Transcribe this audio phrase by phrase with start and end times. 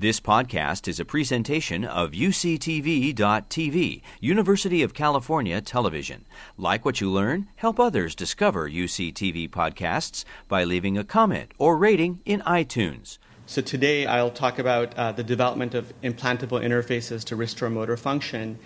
[0.00, 6.24] This podcast is a presentation of UCTV.tv, University of California Television.
[6.56, 7.48] Like what you learn?
[7.56, 13.18] Help others discover UCTV podcasts by leaving a comment or rating in iTunes.
[13.46, 18.56] So today I'll talk about uh, the development of implantable interfaces to restore motor function.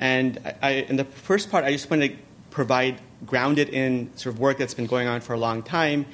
[0.00, 2.16] And I, in the first part, I just want to
[2.50, 6.06] provide grounded in sort of work that's been going on for a long time.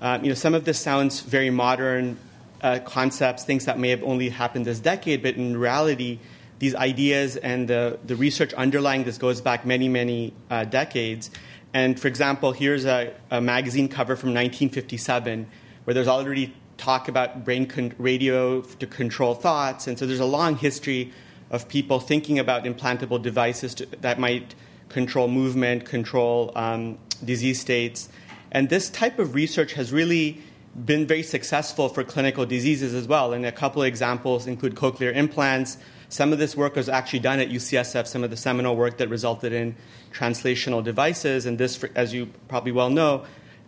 [0.00, 2.18] Uh, you know, some of this sounds very modern,
[2.62, 6.18] uh, concepts, things that may have only happened this decade, but in reality,
[6.58, 11.30] these ideas and the, the research underlying this goes back many, many uh, decades.
[11.72, 15.46] And for example, here's a, a, magazine cover from 1957
[15.84, 19.86] where there's already talk about brain con- radio to control thoughts.
[19.86, 21.12] And so there's a long history
[21.50, 24.54] of people thinking about implantable devices to, that might
[24.88, 28.08] control movement, control um, disease states.
[28.52, 30.42] And this type of research has really
[30.84, 33.32] been very successful for clinical diseases as well.
[33.32, 35.76] And a couple of examples include cochlear implants.
[36.08, 39.08] Some of this work was actually done at UCSF, some of the seminal work that
[39.08, 39.76] resulted in
[40.12, 41.46] translational devices.
[41.46, 43.24] And this, as you probably well know,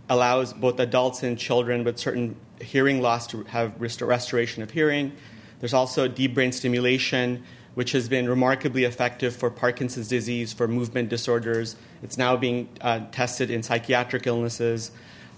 [0.09, 5.13] allows both adults and children with certain hearing loss to have restoration of hearing.
[5.61, 11.09] There's also deep brain stimulation, which has been remarkably effective for Parkinson's disease, for movement
[11.09, 11.77] disorders.
[12.03, 14.91] It's now being uh, tested in psychiatric illnesses.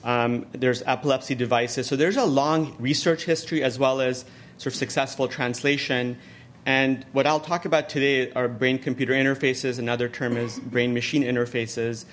[0.05, 1.87] Um, there's epilepsy devices.
[1.87, 4.27] So there's a long research history as well as
[4.59, 6.19] sort of successful translation.
[6.67, 9.79] And what I'll talk about today are brain computer interfaces.
[9.79, 12.05] Another term is brain machine interfaces.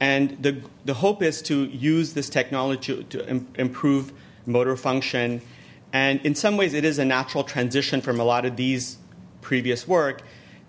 [0.00, 4.12] And the, the hope is to use this technology to, Im- improve
[4.44, 5.40] motor function.
[5.92, 8.98] And in some ways, it is a natural transition from a lot of these
[9.40, 10.22] previous work.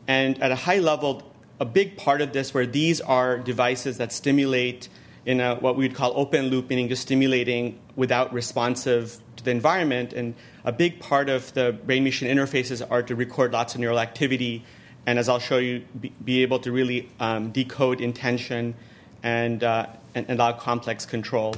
[0.08, 1.23] And at a high level,
[1.59, 4.89] a big part of this, where these are devices that stimulate
[5.28, 9.52] in a, what we would call open loop, meaning just stimulating without responsive to the
[9.52, 10.14] environment.
[10.14, 14.00] And a big part of the brain machine interfaces are to record lots of neural
[14.00, 14.64] activity,
[15.06, 18.75] and as I'll show you, be, be able to really um, decode intention
[19.22, 21.56] and, uh, and, and allow complex control.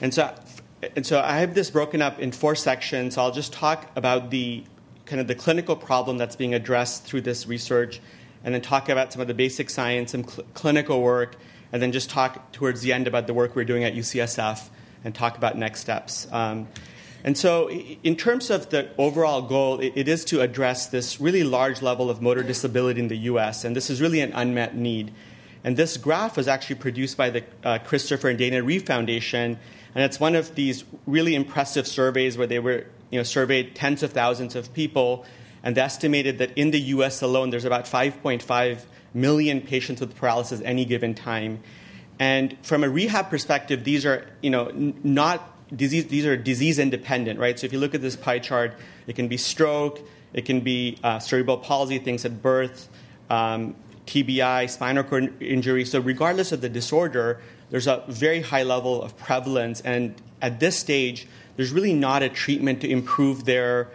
[0.00, 0.34] And so,
[0.96, 3.14] and so I have this broken up in four sections.
[3.14, 4.64] So I'll just talk about the
[5.06, 8.00] kind of the clinical problem that's being addressed through this research,
[8.42, 11.36] and then talk about some of the basic science and cl- clinical work,
[11.72, 14.68] and then just talk towards the end about the work we're doing at UCSF
[15.04, 16.26] and talk about next steps.
[16.32, 16.68] Um,
[17.22, 21.82] and so, in terms of the overall goal, it, is to address this really large
[21.82, 25.12] level of motor disability in the US, and this is really an unmet need.
[25.62, 29.58] And this graph was actually produced by the uh, Christopher and Dana Reeve Foundation,
[29.94, 34.02] and it's one of these really impressive surveys where they were, you know, surveyed tens
[34.02, 35.26] of thousands of people,
[35.62, 38.80] and they estimated that in the US alone, there's about 5.5
[39.14, 41.60] million patients with paralysis any given time.
[42.18, 44.70] And from a rehab perspective, these are you know
[45.02, 46.06] not disease.
[46.06, 47.58] These are disease independent, right?
[47.58, 48.74] So if you look at this pie chart,
[49.06, 50.00] it can be stroke,
[50.32, 52.88] it can be uh, cerebral palsy, things at birth,
[53.30, 53.74] um,
[54.06, 55.84] TBI, spinal cord injury.
[55.84, 57.40] So regardless of the disorder,
[57.70, 62.28] there's a very high level of prevalence, and at this stage, there's really not a
[62.28, 63.88] treatment to improve their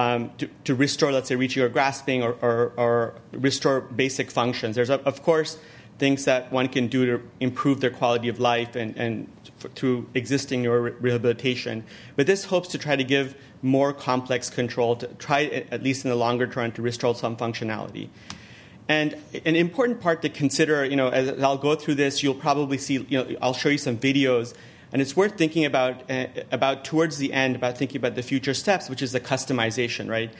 [0.00, 4.76] um, to, to, restore, let's say, reaching or grasping or, or, or restore basic functions.
[4.76, 5.58] There's, of course,
[5.98, 9.28] things that one can do to improve their quality of life and, and
[9.74, 11.84] through existing neuro rehabilitation.
[12.16, 16.10] But this hopes to try to give more complex control, to try, at least in
[16.10, 18.08] the longer term, to restore some functionality.
[18.88, 22.78] And an important part to consider, you know, as I'll go through this, you'll probably
[22.78, 24.54] see, you know, I'll show you some videos
[24.92, 28.54] and it's worth thinking about, uh, about towards the end, about thinking about the future
[28.54, 30.32] steps, which is the customization, right?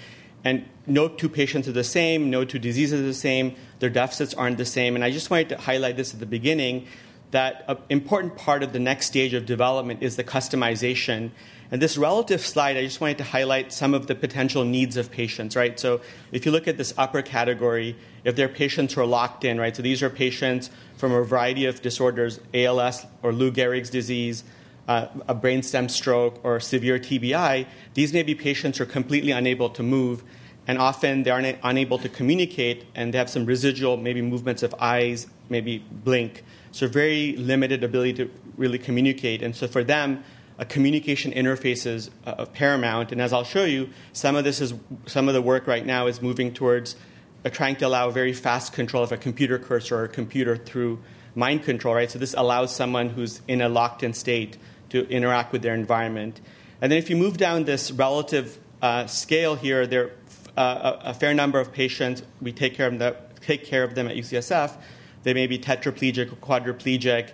[0.45, 4.35] And no two patients are the same, no two diseases are the same, their deficits
[4.35, 4.95] aren't the same.
[4.95, 6.87] And I just wanted to highlight this at the beginning
[7.31, 11.31] that an important part of the next stage of development is the customization.
[11.73, 15.11] And this relative slide, I just wanted to highlight some of the potential needs of
[15.11, 15.79] patients, right?
[15.79, 16.01] So
[16.33, 19.75] if you look at this upper category, if they're patients who are locked in, right?
[19.75, 24.43] So these are patients from a variety of disorders, ALS or Lou Gehrig's disease,
[24.89, 27.67] uh, a brainstem stroke, or severe TBI.
[27.95, 30.25] These may be patients who are completely unable to move,
[30.67, 34.65] and often they are una- unable to communicate, and they have some residual, maybe movements
[34.65, 36.43] of eyes, maybe blink.
[36.73, 39.43] So very limited ability to really communicate.
[39.43, 40.25] And so for them,
[40.61, 43.13] a communication interface is uh, paramount.
[43.13, 44.75] And as I'll show you, some of this is
[45.07, 46.97] some of the work right now is moving towards
[47.45, 51.01] uh, trying to allow very fast control of a computer cursor or a computer through
[51.35, 52.11] mind control, right?
[52.11, 54.59] So this allows someone who's in a locked-in state
[54.91, 56.43] to interact with their environment.
[56.83, 60.11] And then if you move down this relative uh, scale here, there
[60.59, 63.95] uh, a, a, fair number of patients we take care of them, take care of
[63.95, 64.77] them at UCSF.
[65.23, 67.31] They may be tetraplegic or quadriplegic,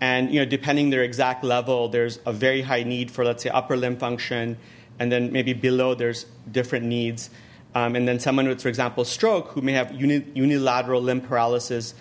[0.00, 3.50] and you know, depending their exact level, there's a very high need for, let's say,
[3.50, 4.56] upper limb function
[4.98, 7.30] and then maybe below there's different needs.
[7.74, 11.94] Um, and then someone with, for example, stroke who may have uni- unilateral limb paralysis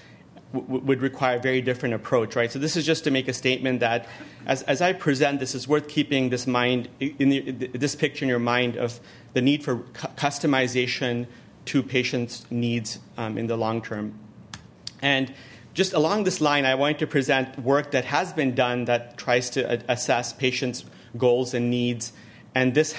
[0.54, 2.52] w- would require a very different approach, right?
[2.52, 4.08] So this is just to make a statement that
[4.46, 8.30] as, as I present this, it's worth keeping this mind in the, this picture in
[8.30, 9.00] your mind of
[9.34, 11.28] the need for cu- customization
[11.66, 14.18] to patients' needs um, in the long term.
[15.02, 15.34] And
[15.78, 19.52] just along this line, I wanted to present work that has been done that tries
[19.52, 20.84] to assess patients'
[21.16, 22.14] goals and needs.
[22.56, 22.96] And this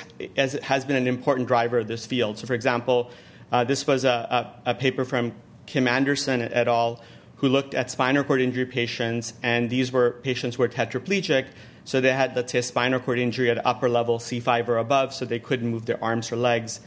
[0.63, 2.39] has been an important driver of this field.
[2.39, 3.11] So, for example,
[3.51, 5.33] uh, this was a, a, a paper from
[5.67, 7.03] Kim Anderson et al
[7.39, 11.47] who looked at spinal cord injury patients, and these were patients who were tetraplegic.
[11.85, 15.13] So they had, let's say, a spinal cord injury at upper level C5 or above,
[15.13, 16.79] so they couldn't move their arms or legs.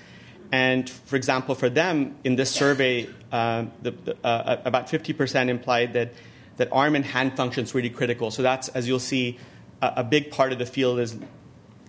[0.53, 3.93] And for example, for them in this survey, uh, the,
[4.23, 6.13] uh, about 50% implied that,
[6.57, 8.31] that arm and hand function is really critical.
[8.31, 9.39] So that's, as you'll see,
[9.81, 11.17] a, a big part of the field is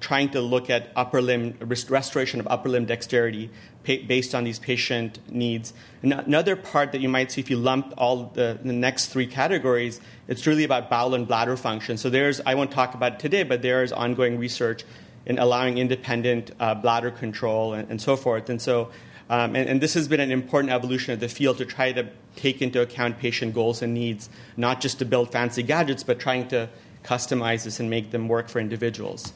[0.03, 3.49] trying to look at upper limb restoration of upper limb dexterity
[3.85, 5.73] based on these patient needs.
[6.03, 10.01] Another part that you might see if you lump all the, the, next three categories,
[10.29, 11.97] it's really about bowel and bladder function.
[11.97, 14.85] So there's, I won't talk about it today, but there is ongoing research
[15.25, 18.51] in allowing independent uh, bladder control and, and, so forth.
[18.51, 18.91] And so,
[19.31, 22.09] um, and, and, this has been an important evolution of the field to try to
[22.37, 26.49] take into account patient goals and needs, not just to build fancy gadgets, but trying
[26.49, 26.69] to
[27.05, 29.33] customize this and make them work for individuals.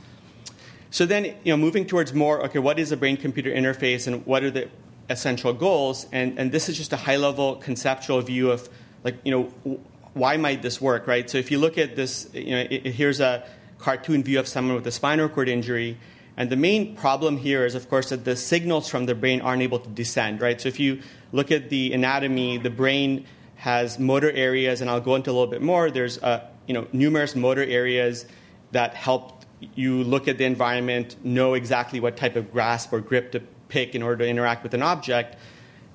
[0.90, 4.42] So then, you know, moving towards more, okay, what is a brain-computer interface and what
[4.44, 4.68] are the
[5.08, 6.06] essential goals?
[6.12, 8.68] And, and this is just a high-level conceptual view of,
[9.04, 9.78] like, you know,
[10.14, 11.28] why might this work, right?
[11.28, 13.46] So if you look at this, you know, it, here's a
[13.78, 15.98] cartoon view of someone with a spinal cord injury.
[16.36, 19.62] And the main problem here is, of course, that the signals from the brain aren't
[19.62, 20.60] able to descend, right?
[20.60, 21.00] So if you
[21.32, 25.46] look at the anatomy, the brain has motor areas, and I'll go into a little
[25.46, 25.90] bit more.
[25.90, 28.26] There's, uh, you know, numerous motor areas
[28.72, 29.44] that help
[29.74, 33.94] you look at the environment, know exactly what type of grasp or grip to pick
[33.94, 35.36] in order to interact with an object.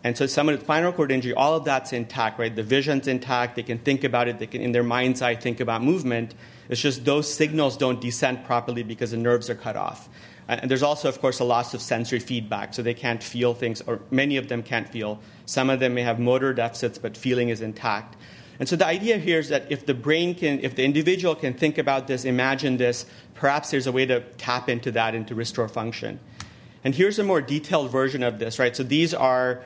[0.04, 2.56] And so someone with spinal cord injury, all of that's intact, right?
[2.56, 3.56] The vision's intact.
[3.56, 4.40] They can think about it.
[4.40, 6.34] They can, in their mind's eye, think about movement.
[6.70, 10.10] It's just those signals don't descend properly because the nerves are cut off.
[10.50, 13.54] Uh, and there's also, of course, a loss of sensory feedback, so they can't feel
[13.54, 15.20] things, or many of them can't feel.
[15.46, 18.18] Some of them may have motor deficits, but feeling is intact.
[18.60, 21.54] And so the idea here is that if the brain can, if the individual can
[21.54, 25.36] think about this, imagine this, perhaps there's a way to tap into that and to
[25.36, 26.20] restore function.
[26.84, 28.76] And here's a more detailed version of this, right?
[28.76, 29.64] So these are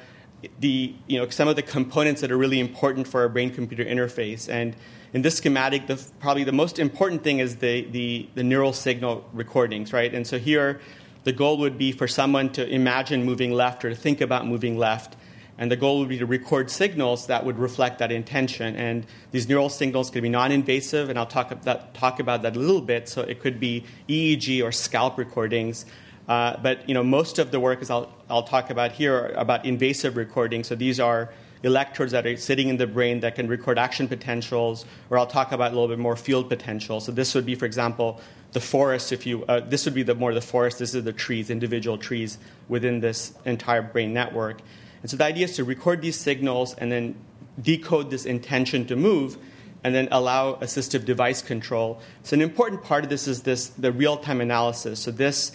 [0.60, 3.84] the, you know, some of the components that are really important for a brain computer
[3.84, 4.50] interface.
[4.50, 4.76] And
[5.14, 9.28] in this schematic, the, probably the most important thing is the, the, the neural signal
[9.34, 10.14] recordings, right?
[10.14, 10.80] And so here,
[11.24, 14.78] the goal would be for someone to imagine moving left or to think about moving
[14.78, 15.16] left
[15.58, 18.76] and the goal would be to record signals that would reflect that intention.
[18.76, 22.56] And these neural signals could be non invasive, and I'll talk about, talk about that
[22.56, 23.08] a little bit.
[23.08, 25.86] So it could be EEG or scalp recordings.
[26.28, 29.28] Uh, but you know, most of the work, as I'll, I'll talk about here, are
[29.30, 30.68] about invasive recordings.
[30.68, 31.32] So these are
[31.64, 35.52] electrodes that are sitting in the brain that can record action potentials, or I'll talk
[35.52, 37.00] about a little bit more field potential.
[37.00, 39.12] So this would be, for example, the forest.
[39.12, 40.80] If you, uh, this would be the more the forest.
[40.80, 42.38] This is the trees, individual trees
[42.70, 44.62] within this entire brain network.
[45.02, 47.16] And so the idea is to record these signals and then
[47.62, 49.38] decode this intention to move
[49.84, 52.02] and then allow assistive device control.
[52.24, 55.00] So an important part of this is this the real-time analysis.
[55.00, 55.52] So this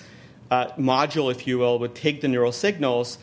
[0.51, 3.19] uh, module, if you will, would take the neural signals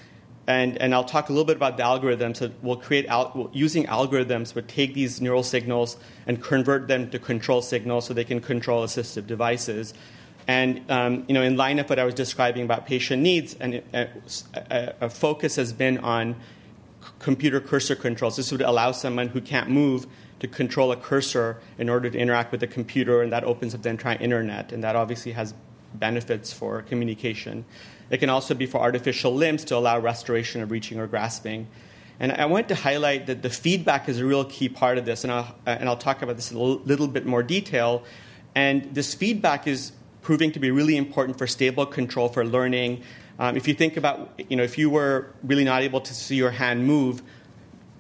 [0.47, 2.37] and, and I'll talk a little bit about the algorithms.
[2.37, 7.19] So we'll create al- using algorithms would take these neural signals and convert them to
[7.19, 9.93] control signals so they can control assistive devices.
[10.47, 13.83] And um, you know, in line of what I was describing about patient needs, and
[13.93, 14.07] a,
[14.53, 16.37] a, a focus has been on
[17.19, 18.37] computer cursor controls.
[18.37, 20.07] This would allow someone who can't move
[20.39, 23.81] to control a cursor in order to interact with the computer, and that opens up
[23.81, 25.53] the entire internet, and that obviously has
[25.93, 27.65] benefits for communication.
[28.09, 31.67] It can also be for artificial limbs to allow restoration of reaching or grasping.
[32.19, 35.23] And I want to highlight that the feedback is a real key part of this,
[35.23, 38.03] and I'll, and I'll talk about this in a little bit more detail.
[38.55, 39.91] And this feedback is
[40.21, 43.03] proving to be really important for stable control for learning.
[43.39, 46.35] Um, if you think about, you know, if you were really not able to see
[46.35, 47.21] your hand move,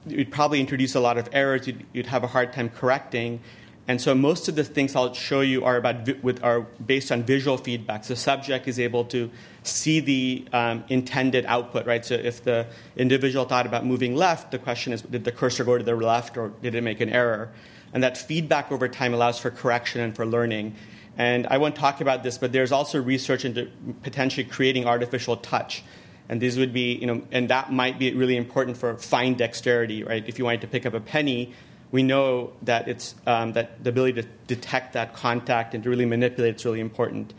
[0.07, 1.67] you'd probably introduce a lot of errors.
[1.67, 3.39] You'd, you'd have a hard time correcting.
[3.87, 7.23] And so most of the things I'll show you are about with, are based on
[7.23, 8.03] visual feedback.
[8.03, 9.31] So the subject is able to
[9.63, 12.03] see the um, intended output, right?
[12.03, 12.67] So if the
[12.97, 16.37] individual thought about moving left, the question is, did the cursor go to the left
[16.37, 17.49] or did it make an error?
[17.93, 20.75] And that feedback over time allows for correction and for learning.
[21.17, 23.71] And I won't talk about this, but there's also research into
[24.03, 25.83] potentially creating artificial touch.
[26.29, 30.03] And these would be, you know, and that might be really important for fine dexterity,
[30.03, 30.23] right?
[30.27, 31.53] If you wanted to pick up a penny,
[31.91, 36.05] we know that it's um, that the ability to detect that contact and to really
[36.05, 37.33] manipulate it's really important.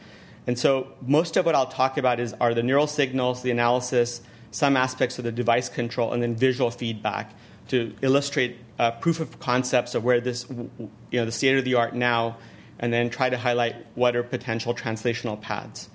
[0.46, 4.22] And so most of what I'll talk about is are the neural signals, the analysis,
[4.50, 7.34] some aspects of the device control, and then visual feedback
[7.68, 11.74] to illustrate uh, proof of concepts of where this, you know, the state of the
[11.74, 12.38] art now,
[12.78, 15.90] and then try to highlight what are potential translational paths.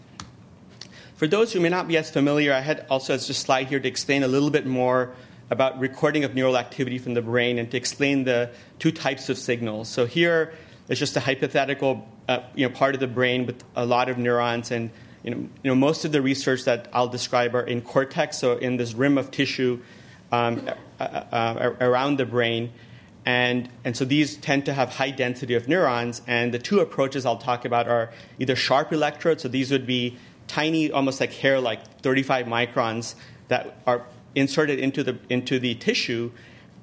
[1.15, 3.88] For those who may not be as familiar, I had also a slide here to
[3.88, 5.15] explain a little bit more
[5.53, 9.38] about recording of neural activity from the brain and to explain the two types of
[9.38, 9.88] signals.
[9.88, 10.51] So here
[10.89, 14.17] is just a hypothetical uh, you know, part of the brain with a lot of
[14.17, 14.89] neurons and
[15.22, 18.57] you know, you know, most of the research that I'll describe are in cortex, so
[18.57, 19.79] in this rim of tissue
[20.31, 20.67] um,
[21.00, 22.74] uh, uh, around the brain.
[23.25, 26.24] And, and so these tend to have high density of neurons.
[26.27, 30.17] And the two approaches I'll talk about are either sharp electrodes, so these would be
[30.48, 33.15] tiny, almost like hair, like 35 microns,
[33.48, 34.05] that are
[34.36, 36.32] inserted into the, into the tissue.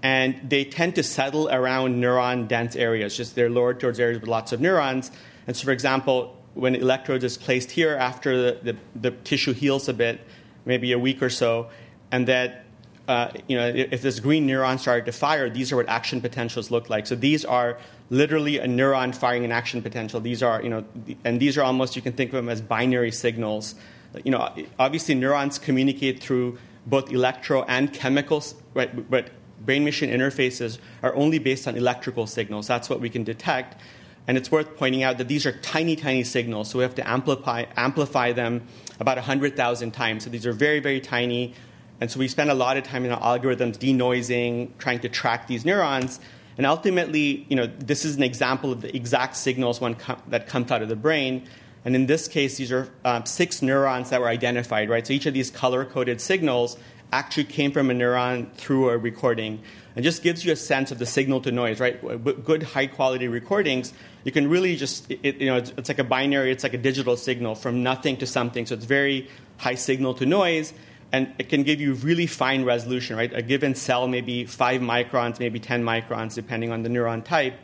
[0.02, 4.28] And they tend to settle around neuron dense areas, just they're lowered towards areas with
[4.28, 5.10] lots of neurons.
[5.46, 9.88] And so, for example, when electrodes is placed here after the, the, the tissue heals
[9.88, 10.20] a bit,
[10.64, 11.68] maybe a week or so,
[12.10, 12.64] and that
[13.10, 16.70] uh, you know, if this green neuron started to fire, these are what action potentials
[16.70, 17.08] look like.
[17.08, 17.76] So these are
[18.08, 20.20] literally a neuron firing an action potential.
[20.20, 20.84] These are, you know,
[21.24, 23.74] and these are almost you can think of them as binary signals.
[24.22, 29.10] You know, obviously neurons communicate through both electro and chemicals, right?
[29.10, 29.30] But
[29.64, 32.66] brain-machine interfaces are only based on electrical signals.
[32.66, 33.80] That's what we can detect.
[34.26, 37.08] And it's worth pointing out that these are tiny, tiny signals, so we have to
[37.08, 38.66] amplify, amplify them
[39.00, 40.24] about 100,000 times.
[40.24, 41.54] So these are very, very tiny.
[42.00, 45.46] And so we spend a lot of time in our algorithms denoising, trying to track
[45.46, 46.20] these neurons.
[46.56, 50.46] And ultimately, you know, this is an example of the exact signals one com- that
[50.46, 51.48] comes out of the brain.
[51.84, 55.06] And in this case, these are um, six neurons that were identified, right?
[55.06, 56.76] So each of these color coded signals
[57.12, 59.62] actually came from a neuron through a recording
[59.96, 62.00] and just gives you a sense of the signal to noise, right?
[62.44, 63.92] Good high quality recordings,
[64.24, 66.78] you can really just, it, you know, it's, it's, like a binary, it's like a
[66.78, 68.66] digital signal from nothing to something.
[68.66, 70.72] So it's very high signal to noise,
[71.12, 73.32] and it can give you really fine resolution, right?
[73.34, 77.54] A given cell may be five microns, maybe 10 microns, depending on the neuron type.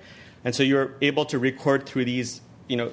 [0.44, 2.92] And so you're able to record through these, you know,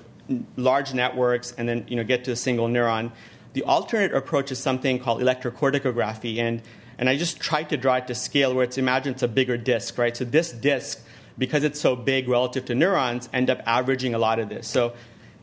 [0.55, 3.11] large networks and then, you know, get to a single neuron.
[3.53, 6.61] The alternate approach is something called electrocorticography, and
[6.97, 9.57] and I just tried to draw it to scale where it's imagine it's a bigger
[9.57, 10.15] disk, right?
[10.15, 11.03] So this disk,
[11.37, 14.67] because it's so big relative to neurons, end up averaging a lot of this.
[14.67, 14.93] So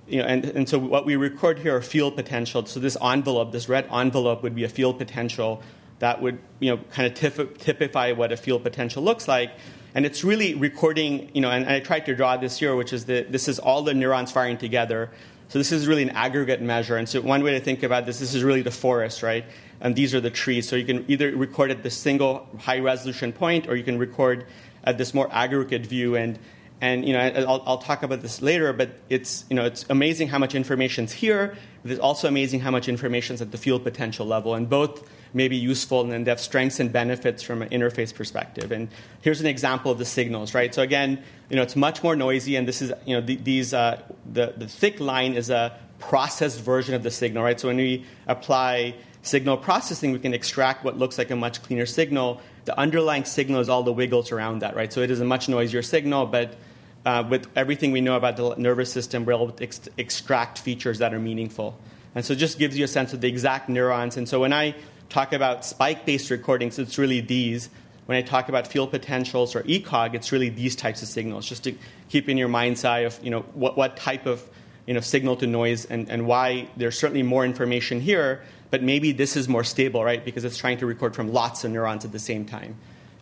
[0.09, 2.73] you know, and, and so what we record here are field potentials.
[2.73, 5.63] So this envelope, this red envelope, would be a field potential
[6.01, 9.53] that would you know kind of typify what a field potential looks like.
[9.95, 12.93] And it's really recording, you know, and, and I tried to draw this here, which
[12.93, 15.11] is that this is all the neurons firing together.
[15.49, 16.97] So this is really an aggregate measure.
[16.97, 19.45] And so one way to think about this, this is really the forest, right?
[19.81, 20.69] And these are the trees.
[20.69, 24.47] So you can either record at this single high resolution point, or you can record
[24.85, 26.15] at this more aggregate view.
[26.15, 26.39] And
[26.81, 30.29] and you know, I'll, I'll, talk about this later, but it's you know, it's amazing
[30.29, 31.55] how much information is here.
[31.83, 35.11] But it's also amazing how much information is at the field potential level, and both
[35.33, 38.73] may be useful and then they have strengths and benefits from an interface perspective.
[38.73, 38.89] And
[39.21, 40.75] here's an example of the signals, right?
[40.75, 43.75] So again, you know, it's much more noisy, and this is you know, the, these
[43.75, 47.61] uh, the the thick line is a processed version of the signal, right?
[47.61, 51.87] So when we apply signal processing, we can extract what looks like a much cleaner
[51.87, 52.41] signal.
[52.65, 54.93] The underlying signal is all the wiggles around that, right?
[54.93, 56.57] So it is a much noisier signal, but
[57.05, 60.99] uh, with everything we know about the nervous system, we're able to ex- extract features
[60.99, 61.79] that are meaningful.
[62.15, 64.17] And so it just gives you a sense of the exact neurons.
[64.17, 64.75] And so when I
[65.11, 67.69] talk about spike based recordings, it's really these.
[68.07, 71.65] When I talk about field potentials or ECOG, it's really these types of signals, just
[71.65, 71.77] to
[72.09, 74.43] keep in your mind's eye of you know, what, what type of
[74.87, 79.13] you know, signal to noise and, and why there's certainly more information here, but maybe
[79.13, 80.25] this is more stable, right?
[80.25, 82.77] Because it's trying to record from lots of neurons at the same time.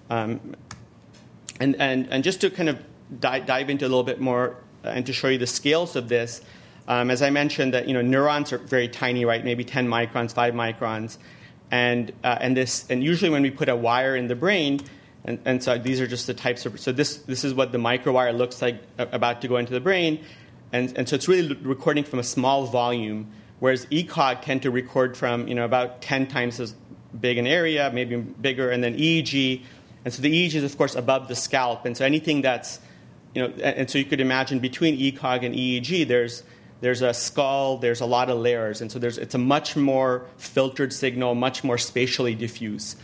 [0.09, 0.55] Um,
[1.61, 2.83] and, and, and just to kind of
[3.21, 6.09] dive, dive into a little bit more uh, and to show you the scales of
[6.09, 6.41] this,
[6.87, 9.45] um, as I mentioned, that you know neurons are very tiny, right?
[9.45, 11.19] Maybe 10 microns, 5 microns,
[11.71, 14.81] and uh, and this and usually when we put a wire in the brain,
[15.25, 17.79] and, and so these are just the types of so this this is what the
[17.79, 20.25] microwire looks like about to go into the brain,
[20.73, 25.17] and and so it's really recording from a small volume, whereas ECOG tend to record
[25.17, 26.75] from you know about 10 times as
[27.21, 29.63] big an area, maybe bigger, and then EEG,
[30.05, 32.81] and so the EEG is of course above the scalp, and so anything that's
[33.35, 36.43] you know, and so you could imagine between ECOG and EEG, there's
[36.81, 40.27] there's a skull, there's a lot of layers, and so there's it's a much more
[40.37, 42.97] filtered signal, much more spatially diffuse,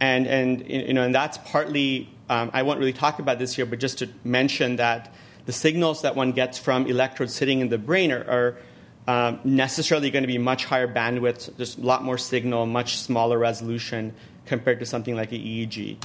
[0.00, 3.66] and and you know, and that's partly um, I won't really talk about this here,
[3.66, 5.12] but just to mention that
[5.46, 10.10] the signals that one gets from electrodes sitting in the brain are, are um, necessarily
[10.10, 14.80] going to be much higher bandwidth, there's a lot more signal, much smaller resolution compared
[14.80, 15.96] to something like an EEG.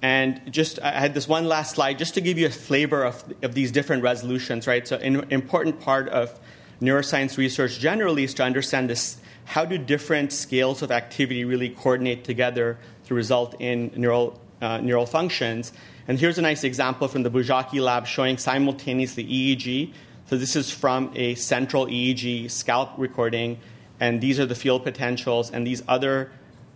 [0.00, 3.22] And just, I had this one last slide just to give you a flavor of,
[3.42, 4.86] of these different resolutions, right?
[4.88, 6.38] So, an important part of
[6.80, 12.22] neuroscience research generally is to understand this how do different scales of activity really coordinate
[12.22, 15.72] together to result in neural, uh, neural functions.
[16.06, 19.92] And here's a nice example from the Buzsáki lab showing simultaneously EEG.
[20.26, 23.58] So this is from a central EEG scalp recording,
[23.98, 26.30] and these are the field potentials, and these other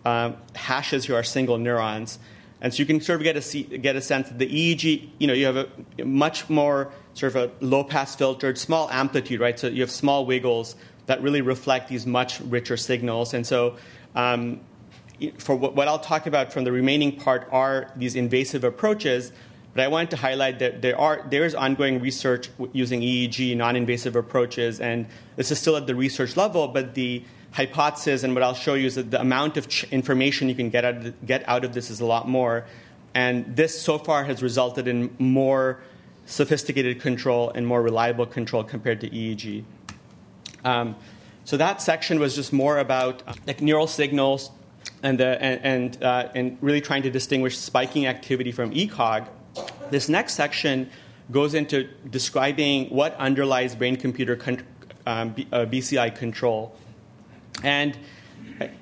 [0.06, 2.18] um, hashes here are single neurons.
[2.62, 5.26] And so you can sort of get a, get a sense that the EEG, you
[5.26, 9.58] know, you have a much more sort of a low pass filtered, small amplitude, right?
[9.58, 10.76] So you have small wiggles
[11.06, 13.34] that really reflect these much richer signals.
[13.34, 13.76] And so
[14.14, 14.60] um,
[15.38, 19.32] for what I'll talk about from the remaining part are these invasive approaches.
[19.74, 24.16] But I wanted to highlight that there are there is ongoing research using EEG non-invasive
[24.16, 26.68] approaches, and this is still at the research level.
[26.68, 30.48] But the hypothesis and what I'll show you is that the amount of ch- information
[30.48, 32.64] you can get out, of, get out of this is a lot more.
[33.14, 35.78] And this so far has resulted in more
[36.32, 39.64] sophisticated control and more reliable control compared to EEG.
[40.64, 40.96] Um,
[41.44, 44.50] so that section was just more about uh, like neural signals
[45.02, 49.28] and, the, and, and, uh, and really trying to distinguish spiking activity from ECOG.
[49.90, 50.88] This next section
[51.30, 54.62] goes into describing what underlies brain computer con-
[55.04, 56.74] um, B, uh, BCI control.
[57.62, 57.98] And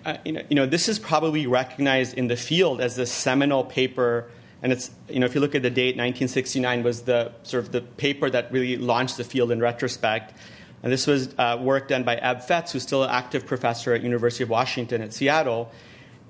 [0.06, 3.64] uh, you, know, you know, this is probably recognized in the field as the seminal
[3.64, 4.30] paper.
[4.62, 7.72] And it's, you know, if you look at the date, 1969 was the sort of
[7.72, 10.34] the paper that really launched the field in retrospect.
[10.82, 14.02] And this was uh, work done by Eb Fetz, who's still an active professor at
[14.02, 15.72] University of Washington at Seattle.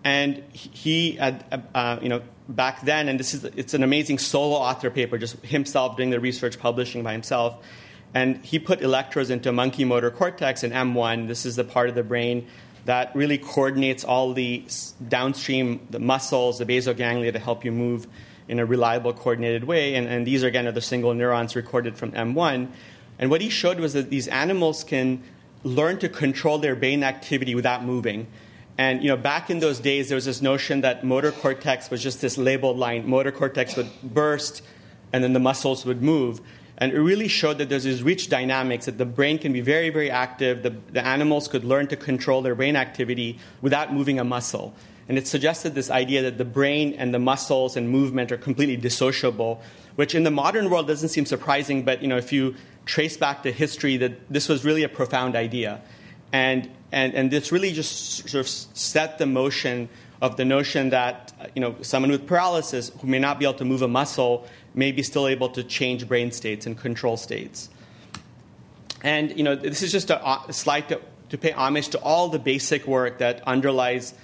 [0.04, 4.56] And he, had, uh, you know, back then, and this is it's an amazing solo
[4.56, 7.62] author paper, just himself doing the research, publishing by himself.
[8.14, 11.28] And he put electrodes into monkey motor cortex and M1.
[11.28, 12.48] This is the part of the brain
[12.84, 14.64] that really coordinates all the
[15.08, 18.06] downstream, the muscles, the basal ganglia to help you move
[18.48, 19.94] in a reliable, coordinated way.
[19.94, 22.68] And, and these, are again, are the single neurons recorded from M1.
[23.18, 25.22] And what he showed was that these animals can
[25.62, 28.26] learn to control their brain activity without moving.
[28.78, 32.02] And you know, back in those days, there was this notion that motor cortex was
[32.02, 33.06] just this labeled line.
[33.06, 34.62] Motor cortex would burst,
[35.12, 36.40] and then the muscles would move.
[36.80, 39.90] And it really showed that there's these rich dynamics that the brain can be very,
[39.90, 40.62] very active.
[40.62, 44.74] The, the animals could learn to control their brain activity without moving a muscle.
[45.06, 48.78] And it suggested this idea that the brain and the muscles and movement are completely
[48.78, 49.60] dissociable,
[49.96, 52.54] which in the modern world doesn't seem surprising, but you know, if you
[52.86, 55.82] trace back to history, that this was really a profound idea.
[56.32, 59.88] And, and, and this really just sort of set the motion
[60.22, 63.64] of the notion that you know, someone with paralysis who may not be able to
[63.64, 67.68] move a muscle may be still able to change brain states and control states.
[69.02, 72.38] And you know, this is just a, slide to, to, pay homage to all the
[72.38, 74.14] basic work that underlies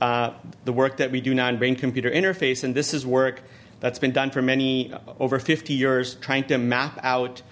[0.00, 0.32] uh,
[0.64, 2.62] the work that we do now in brain-computer interface.
[2.62, 3.42] And this is work
[3.80, 7.42] that's been done for many, uh, over 50 years, trying to map out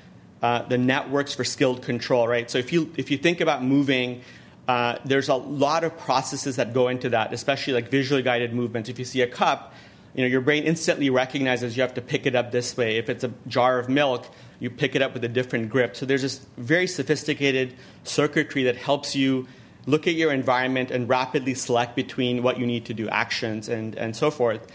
[0.42, 2.28] uh, the networks for skilled control.
[2.28, 2.50] Right.
[2.50, 4.22] So if you if you think about moving.
[4.66, 8.88] Uh, there's a lot of processes that go into that, especially like visually guided movements.
[8.88, 9.74] If you see a cup,
[10.14, 12.96] you know, your brain instantly recognizes you have to pick it up this way.
[12.96, 14.26] If it's a jar of milk,
[14.60, 15.96] you pick it up with a different grip.
[15.96, 17.74] So there's this very sophisticated
[18.04, 19.48] circuitry that helps you
[19.86, 23.96] look at your environment and rapidly select between what you need to do, actions, and,
[23.96, 24.66] and so forth.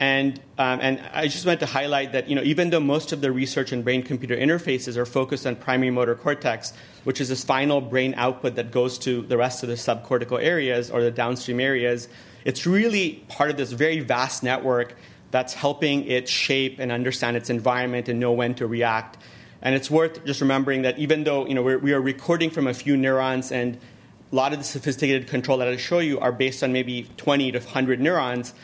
[0.00, 3.20] And, um, and I just wanted to highlight that you know, even though most of
[3.20, 6.72] the research in brain computer interfaces are focused on primary motor cortex,
[7.04, 10.90] which is this final brain output that goes to the rest of the subcortical areas
[10.90, 12.08] or the downstream areas,
[12.44, 14.94] it's really part of this very vast network
[15.30, 19.18] that's helping it shape and understand its environment and know when to react.
[19.60, 22.66] And it's worth just remembering that even though you know, we're, we are recording from
[22.66, 23.78] a few neurons and
[24.30, 27.52] a lot of the sophisticated control that I show you are based on maybe 20
[27.52, 28.54] to 100 neurons,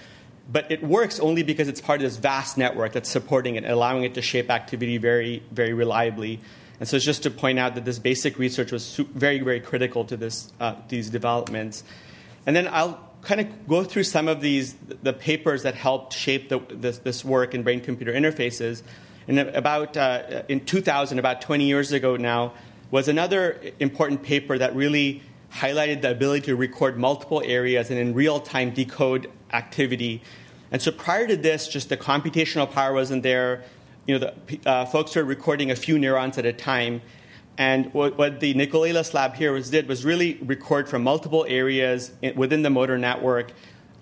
[0.50, 3.72] but it works only because it's part of this vast network that's supporting it and
[3.72, 6.40] allowing it to shape activity very, very reliably.
[6.80, 10.04] And so it's just to point out that this basic research was very, very critical
[10.06, 11.82] to this, uh, these developments.
[12.46, 16.48] And then I'll kind of go through some of these the papers that helped shape
[16.48, 18.82] the, this, this, work in brain computer interfaces.
[19.26, 22.52] And about uh, in 2000, about 20 years ago now,
[22.90, 28.12] was another important paper that really highlighted the ability to record multiple areas and in
[28.14, 30.22] real time decode activity.
[30.70, 33.64] And so prior to this, just the computational power wasn't there.
[34.06, 37.00] You know, the uh, folks were recording a few neurons at a time.
[37.56, 42.10] And what, what the Nicolelis lab here was, did was really record from multiple areas
[42.34, 43.52] within the motor network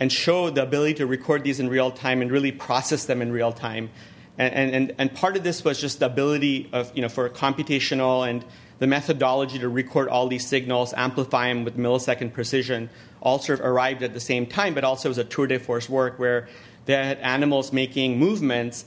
[0.01, 3.31] and show the ability to record these in real time and really process them in
[3.31, 3.91] real time.
[4.38, 8.29] And, and, and part of this was just the ability of, you know, for computational
[8.29, 8.45] and
[8.79, 12.88] the methodology to record all these signals, amplify them with millisecond precision,
[13.21, 15.88] all sort of arrived at the same time, but also was a tour de force
[15.88, 16.49] work where
[16.87, 18.85] they had animals making movements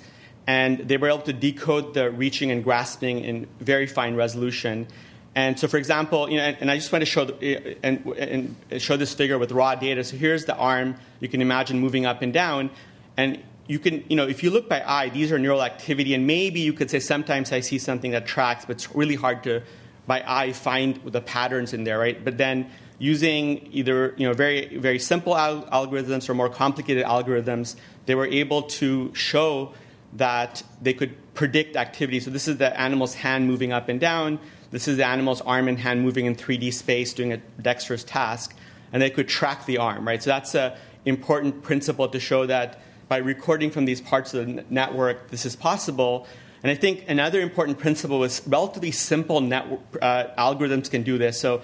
[0.48, 4.88] and they were able to decode the reaching and grasping in very fine resolution.
[5.34, 7.76] And so, for example, you know, and, and I just want to show the, eh,
[7.84, 10.04] and, and show this figure with raw data.
[10.04, 10.96] So here's the arm.
[11.20, 12.70] You can imagine moving up and down,
[13.18, 16.26] and you can, you know, if you look by eye, these are neural activity, and
[16.28, 19.62] maybe you could say sometimes I see something that tracks, but it's really hard to
[20.08, 22.24] by eye find the patterns in there, right?
[22.24, 27.76] But then using either you know very very simple al- algorithms or more complicated algorithms,
[28.06, 29.74] they were able to show
[30.16, 32.20] that they could predict activity.
[32.20, 34.40] So this is the animal's hand moving up and down.
[34.72, 38.56] This is the animal's arm and hand moving in 3D space doing a dexterous task,
[38.92, 40.22] and they could track the arm, right?
[40.22, 40.74] So that's an
[41.06, 45.56] important principle to show that by recording from these parts of the network, this is
[45.56, 46.28] possible.
[46.64, 51.40] And I think another important principle is relatively simple network, uh, algorithms can do this.
[51.40, 51.62] So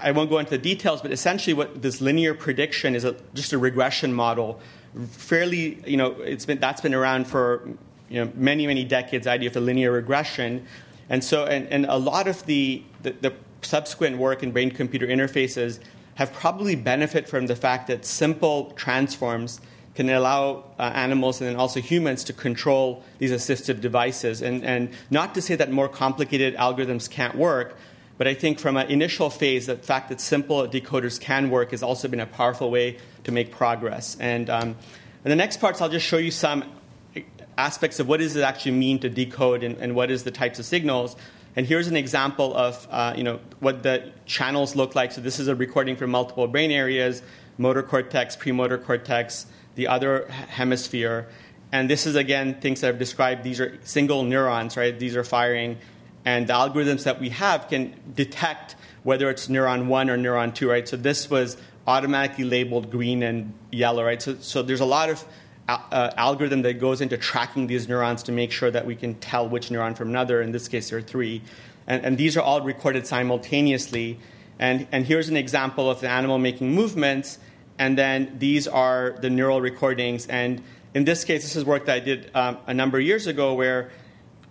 [0.00, 3.52] I won't go into the details, but essentially, what this linear prediction is a, just
[3.52, 4.60] a regression model.
[5.12, 7.68] Fairly, you know, it's been that's been around for
[8.10, 9.26] you know many many decades.
[9.26, 10.66] Idea of the linear regression,
[11.08, 15.06] and so and, and a lot of the, the, the subsequent work in brain computer
[15.06, 15.78] interfaces
[16.16, 19.60] have probably benefit from the fact that simple transforms
[19.94, 24.42] can allow uh, animals and then also humans to control these assistive devices.
[24.42, 27.76] And, and not to say that more complicated algorithms can't work,
[28.18, 31.82] but I think from an initial phase, the fact that simple decoders can work has
[31.82, 34.16] also been a powerful way to make progress.
[34.20, 34.76] And um,
[35.24, 36.64] in the next parts, I'll just show you some
[37.58, 40.58] aspects of what does it actually mean to decode and, and what is the types
[40.58, 41.16] of signals.
[41.56, 45.12] And here's an example of uh, you know, what the channels look like.
[45.12, 47.22] So this is a recording from multiple brain areas,
[47.58, 51.28] motor cortex, premotor cortex, the other hemisphere.
[51.72, 53.44] And this is, again, things that I've described.
[53.44, 54.98] These are single neurons, right?
[54.98, 55.78] These are firing
[56.24, 60.68] and the algorithms that we have can detect whether it's neuron 1 or neuron 2,
[60.68, 60.86] right?
[60.86, 64.20] So this was automatically labeled green and yellow, right?
[64.20, 65.24] So, so there's a lot of
[65.90, 69.48] uh, algorithm that goes into tracking these neurons to make sure that we can tell
[69.48, 70.42] which neuron from another.
[70.42, 71.42] In this case, there are three.
[71.86, 74.18] And, and these are all recorded simultaneously.
[74.58, 77.38] And, and here's an example of the animal making movements.
[77.78, 80.26] And then these are the neural recordings.
[80.26, 80.62] And
[80.94, 83.54] in this case, this is work that I did um, a number of years ago
[83.54, 83.90] where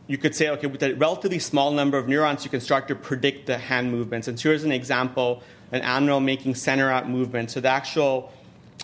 [0.08, 2.96] you could say, okay, with a relatively small number of neurons, you can start to
[2.96, 4.28] predict the hand movements.
[4.28, 7.52] And so here's an example an animal making center out movement.
[7.52, 8.32] So the actual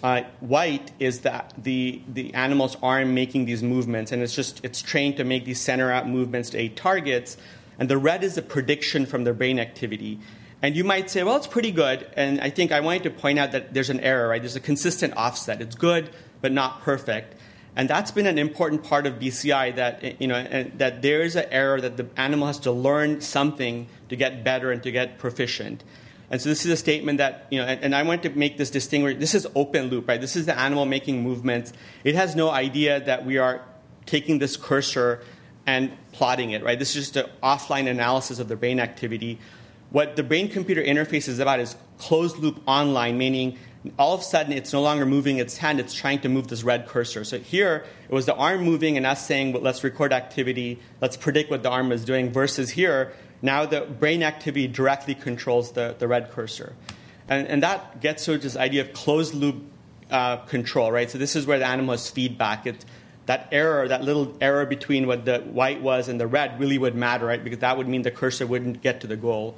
[0.03, 4.81] uh, white is that the, the animal's arm making these movements, and it's just it's
[4.81, 7.37] trained to make these center out movements to eight targets.
[7.79, 10.19] And the red is a prediction from their brain activity.
[10.61, 12.07] And you might say, well, it's pretty good.
[12.15, 14.41] And I think I wanted to point out that there's an error, right?
[14.41, 15.61] There's a consistent offset.
[15.61, 16.09] It's good,
[16.41, 17.35] but not perfect.
[17.75, 20.41] And that's been an important part of BCI that, you know,
[20.77, 24.71] that there is an error that the animal has to learn something to get better
[24.71, 25.83] and to get proficient.
[26.35, 28.57] And so this is a statement that, you know, and, and I want to make
[28.57, 29.17] this distinguish.
[29.19, 30.19] This is open loop, right?
[30.19, 31.71] This is the animal making movements.
[32.03, 33.63] It has no idea that we are
[34.05, 35.23] taking this cursor
[35.65, 36.77] and plotting it, right?
[36.77, 39.39] This is just an offline analysis of the brain activity.
[39.91, 43.57] What the brain computer interface is about is closed loop online, meaning
[43.97, 46.63] all of a sudden it's no longer moving its hand, it's trying to move this
[46.63, 47.23] red cursor.
[47.23, 51.15] So here it was the arm moving and us saying, well, let's record activity, let's
[51.15, 53.13] predict what the arm is doing, versus here,
[53.45, 56.75] now the brain activity directly controls the, the red cursor.
[57.29, 59.63] And, and that gets to this idea of closed loop
[60.11, 61.09] uh, control, right?
[61.09, 62.67] So this is where the animal has feedback.
[62.67, 62.83] It,
[63.25, 66.95] that error, that little error between what the white was and the red, really would
[66.95, 67.43] matter, right?
[67.43, 69.57] Because that would mean the cursor wouldn't get to the goal.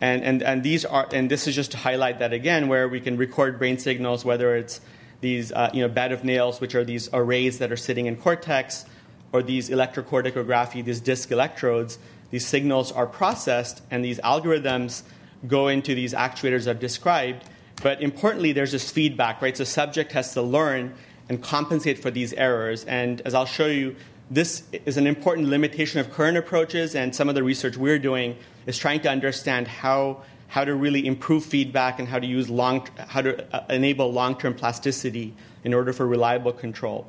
[0.00, 3.00] And, and, and these are, and this is just to highlight that again, where we
[3.00, 4.80] can record brain signals, whether it's
[5.20, 8.16] these uh, you know, bed of nails, which are these arrays that are sitting in
[8.16, 8.84] cortex,
[9.32, 11.98] or these electrocorticography, these disc electrodes.
[12.32, 15.02] These signals are processed, and these algorithms
[15.46, 17.44] go into these actuators I've described.
[17.82, 19.56] But importantly, there's this feedback, right?
[19.56, 20.94] So subject has to learn
[21.28, 22.84] and compensate for these errors.
[22.86, 23.96] And as I'll show you,
[24.30, 28.36] this is an important limitation of current approaches, and some of the research we're doing
[28.66, 32.88] is trying to understand how, how to really improve feedback and how to use long,
[32.96, 37.06] how to uh, enable long-term plasticity in order for reliable control.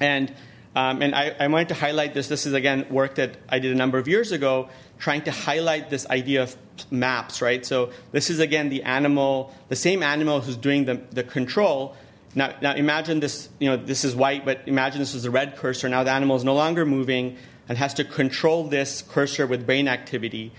[0.00, 0.32] And
[0.78, 2.28] um, and I, I, wanted to highlight this.
[2.28, 5.90] This is again work that I did a number of years ago, trying to highlight
[5.90, 6.56] this idea of
[6.90, 7.66] maps, right?
[7.66, 11.96] So this is again the animal, the same animal who's doing the, the control,
[12.34, 15.56] now, now imagine this, you know, this is white, but imagine this is a red
[15.56, 15.88] cursor.
[15.88, 17.36] Now the animal is no longer moving
[17.68, 20.52] and has to control this cursor with brain activity.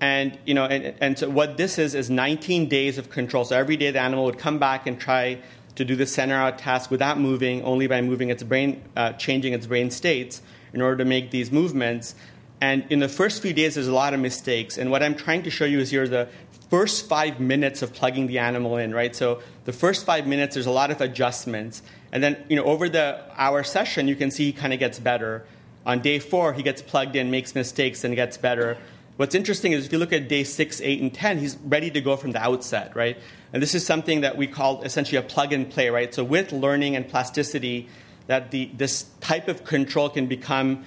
[0.00, 3.44] And, you know, and, and so what this is is 19 days of control.
[3.44, 5.40] So every day the animal would come back and try
[5.76, 9.52] to do the center out task without moving, only by moving its brain, uh, changing
[9.52, 10.40] its brain states
[10.72, 12.14] in order to make these movements.
[12.60, 14.78] And in the first few days, there's a lot of mistakes.
[14.78, 16.28] And what I'm trying to show you is here the
[16.70, 19.14] first five minutes of plugging the animal in, right?
[19.14, 21.82] So the first five minutes, there's a lot of adjustments.
[22.12, 24.98] And then, you know, over the hour session, you can see he kind of gets
[24.98, 25.44] better.
[25.84, 28.78] On day four, he gets plugged in, makes mistakes, and gets better.
[29.16, 32.00] What's interesting is if you look at day six, eight, and 10, he's ready to
[32.00, 33.18] go from the outset, right?
[33.52, 36.12] And this is something that we call essentially a plug and play, right?
[36.12, 37.88] So with learning and plasticity,
[38.26, 40.84] that the, this type of control can become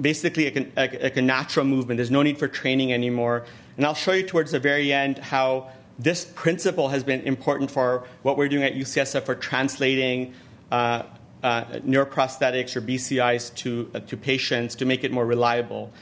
[0.00, 1.98] basically like a, like a natural movement.
[1.98, 3.44] There's no need for training anymore.
[3.76, 8.06] And I'll show you towards the very end how this principle has been important for
[8.22, 10.34] what we're doing at UCSF for translating
[10.70, 11.02] uh,
[11.42, 15.92] uh, neuroprosthetics or BCIs to, uh, to patients to make it more reliable.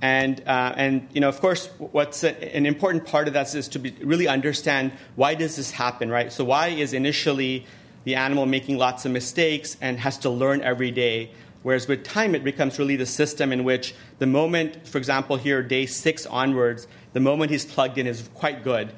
[0.00, 3.68] And, uh, and you know, of course, what's a, an important part of that is
[3.68, 6.32] to be, really understand why does this happen, right?
[6.32, 7.66] So why is initially
[8.04, 11.30] the animal making lots of mistakes and has to learn every day?
[11.64, 15.62] Whereas with time, it becomes really the system in which the moment, for example, here,
[15.62, 18.92] day six onwards, the moment he's plugged in is quite good.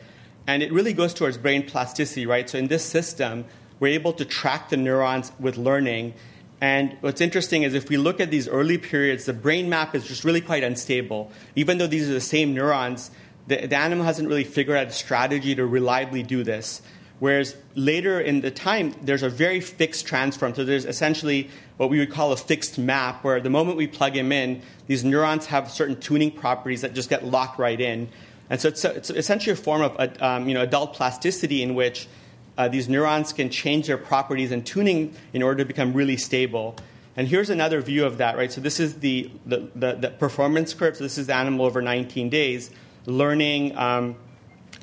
[0.47, 2.49] And it really goes towards brain plasticity, right?
[2.49, 3.47] So in this system,
[3.79, 6.13] we're able to track the neurons with learning
[6.61, 10.07] and what's interesting is if we look at these early periods, the brain map is
[10.07, 11.31] just really quite unstable.
[11.57, 13.11] Even though these are the same neurons,
[13.47, 16.83] the, the animal hasn't really figured out a strategy to reliably do this.
[17.19, 20.55] Whereas later in the time, there's a very fixed transform.
[20.55, 24.17] So there's essentially what we would call a fixed map, where the moment we plug
[24.17, 28.09] him in, these neurons have certain tuning properties that just get locked right in.
[28.49, 31.75] And so it's, a, it's essentially a form of um, you know, adult plasticity in
[31.75, 32.09] which
[32.59, 36.77] uh, these neurons can change their properties and tuning in order to become really stable.
[37.17, 38.53] And here's another view of that, right?
[38.53, 40.97] So this is the, the, the, the performance curve.
[40.97, 42.71] So this is the animal over 19 days
[43.07, 44.17] learning um,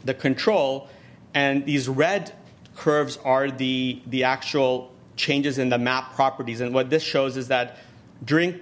[0.03, 0.89] the control.
[1.33, 2.33] And these red
[2.75, 6.61] curves are the, the actual changes in the map properties.
[6.61, 7.77] And what this shows is that
[8.23, 8.59] during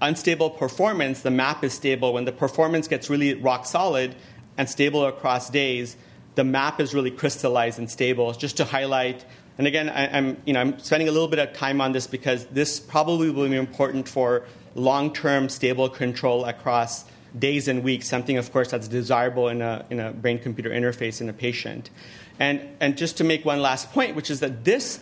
[0.00, 2.12] unstable performance, the map is stable.
[2.12, 4.14] When the performance gets really rock solid
[4.56, 5.96] and stable across days,
[6.38, 8.32] the map is really crystallized and stable.
[8.32, 9.24] Just to highlight,
[9.58, 12.06] and again, I, am you know I'm spending a little bit of time on this
[12.06, 14.44] because this probably will be important for
[14.76, 17.04] long-term stable control across
[17.36, 18.06] days and weeks.
[18.06, 21.90] Something, of course, that's desirable in a in a brain-computer interface in a patient.
[22.38, 25.00] And and just to make one last point, which is that this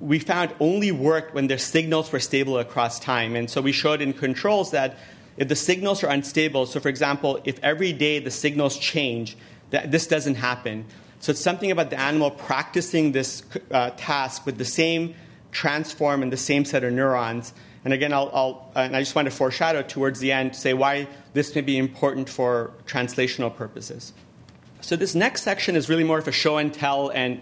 [0.00, 3.36] we found only worked when their signals were stable across time.
[3.36, 4.98] And so we showed in controls that
[5.36, 9.36] if the signals are unstable, so for example, if every day the signals change,
[9.70, 10.86] that this doesn't happen.
[11.20, 15.14] So it's something about the animal practicing this uh, task with the same
[15.52, 17.54] transform and the same set of neurons.
[17.84, 20.74] And again, I'll, I'll and I just want to foreshadow towards the end to say
[20.74, 24.12] why this may be important for translational purposes.
[24.80, 27.40] So this next section is really more of a show and tell, and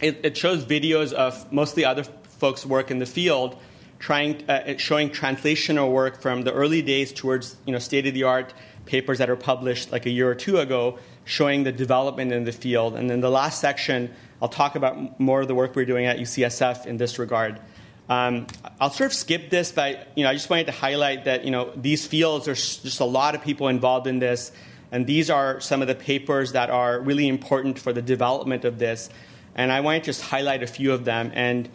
[0.00, 3.56] it, it shows videos of mostly other folks' work in the field,
[3.98, 8.24] trying uh, showing translational work from the early days towards you know state of the
[8.24, 8.52] art
[8.84, 12.52] papers that are published like a year or two ago showing the development in the
[12.52, 12.96] field.
[12.96, 16.18] And then the last section, I'll talk about more of the work we're doing at
[16.18, 17.60] UCSF in this regard.
[18.08, 18.46] Um,
[18.80, 21.50] I'll sort of skip this, but you know, I just wanted to highlight that you
[21.50, 24.52] know, these fields, there's just a lot of people involved in this,
[24.90, 28.78] and these are some of the papers that are really important for the development of
[28.78, 29.08] this.
[29.54, 31.30] And I want to just highlight a few of them.
[31.34, 31.68] And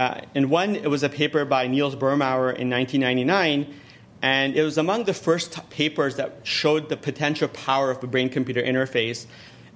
[0.00, 3.74] uh, in one, it was a paper by Niels Birbaumer in 1999
[4.22, 8.28] and it was among the first papers that showed the potential power of the brain
[8.28, 9.26] computer interface.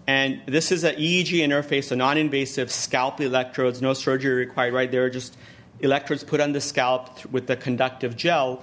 [0.07, 4.91] And this is an EEG interface, so non invasive scalp electrodes, no surgery required, right?
[4.91, 5.37] There are just
[5.81, 8.63] electrodes put on the scalp with the conductive gel.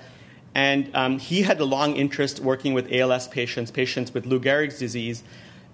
[0.54, 4.80] And um, he had a long interest working with ALS patients, patients with Lou Gehrig's
[4.80, 5.24] disease.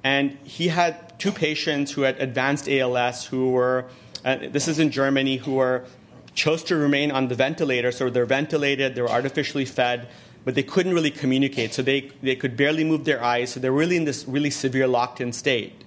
[0.03, 3.85] And he had two patients who had advanced ALS who were,
[4.25, 5.85] uh, this is in Germany, who were
[6.33, 7.91] chose to remain on the ventilator.
[7.91, 10.07] So they're ventilated, they're artificially fed,
[10.45, 11.73] but they couldn't really communicate.
[11.73, 13.51] So they, they could barely move their eyes.
[13.51, 15.83] So they're really in this really severe locked in state.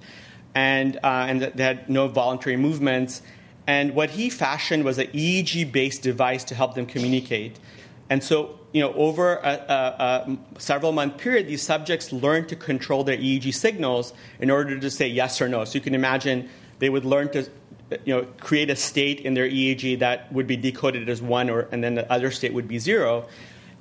[0.55, 3.23] And, uh, and they had no voluntary movements.
[3.67, 7.59] And what he fashioned was an EEG based device to help them communicate.
[8.09, 12.57] And so, you know, over a, a, a several month period, these subjects learned to
[12.57, 15.65] control their EEG signals in order to say yes or no.
[15.65, 17.49] So you can imagine they would learn to
[18.05, 21.68] you know, create a state in their EEG that would be decoded as one, or,
[21.70, 23.27] and then the other state would be zero.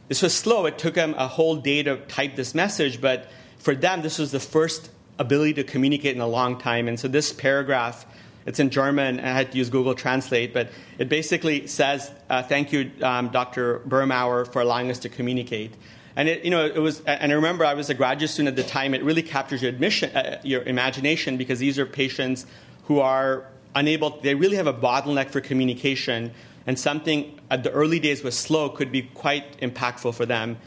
[0.08, 0.66] This was slow.
[0.66, 4.32] It took them a whole day to type this message, but for them, this was
[4.32, 6.88] the first ability to communicate in a long time.
[6.88, 8.06] And so this paragraph,
[8.46, 12.72] it's in German, I had to use Google Translate, but it basically says, uh, "Thank
[12.72, 13.80] you, um, Dr.
[13.88, 15.74] Birbaumer, for allowing us to communicate."
[16.16, 18.64] And it, you know, it was, and I remember I was a graduate student at
[18.64, 18.94] the time.
[18.94, 22.46] It really captures your admission, uh, your imagination, because these are patients
[22.84, 26.32] who are unable, they really have a bottleneck for communication,
[26.66, 30.58] and something at the early days was slow could be quite impactful for them.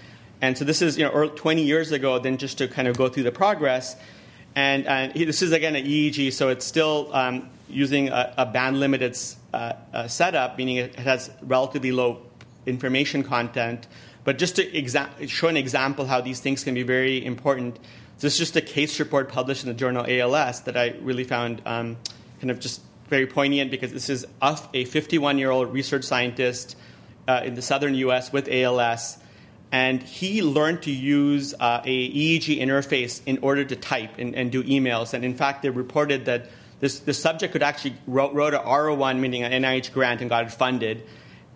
[0.41, 2.19] And so this is you know 20 years ago.
[2.19, 3.97] Then just to kind of go through the progress,
[4.55, 8.79] and, and this is again an EEG, so it's still um, using a, a band
[8.79, 9.19] limited
[9.53, 12.23] uh, uh, setup, meaning it has relatively low
[12.67, 13.87] information content.
[14.25, 17.79] but just to exa- show an example how these things can be very important,
[18.21, 21.63] this is just a case report published in the journal ALS that I really found
[21.65, 21.97] um,
[22.41, 26.77] kind of just very poignant because this is a 51 year old research scientist
[27.27, 29.19] uh, in the southern US with ALS.
[29.71, 34.51] And he learned to use uh, a EEG interface in order to type and, and,
[34.51, 35.13] do emails.
[35.13, 36.49] And in fact, they reported that
[36.81, 40.45] this, the subject could actually wrote, wrote a R01, meaning an NIH grant, and got
[40.45, 41.05] it funded.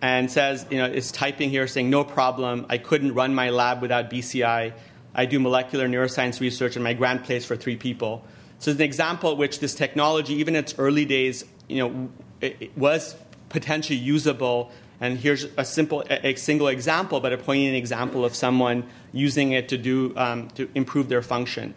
[0.03, 3.81] And says, you know, is typing here saying, no problem, I couldn't run my lab
[3.81, 4.75] without BCI.
[5.15, 8.25] I do molecular neuroscience research, and my grant plays for three people.
[8.63, 12.09] So it's an example which this technology, even in its early days, you know,
[12.41, 13.17] it, it was
[13.49, 14.71] potentially usable.
[15.01, 19.69] And here's a simple, a, single example, but a poignant example of someone using it
[19.71, 21.75] to do um, to improve their function.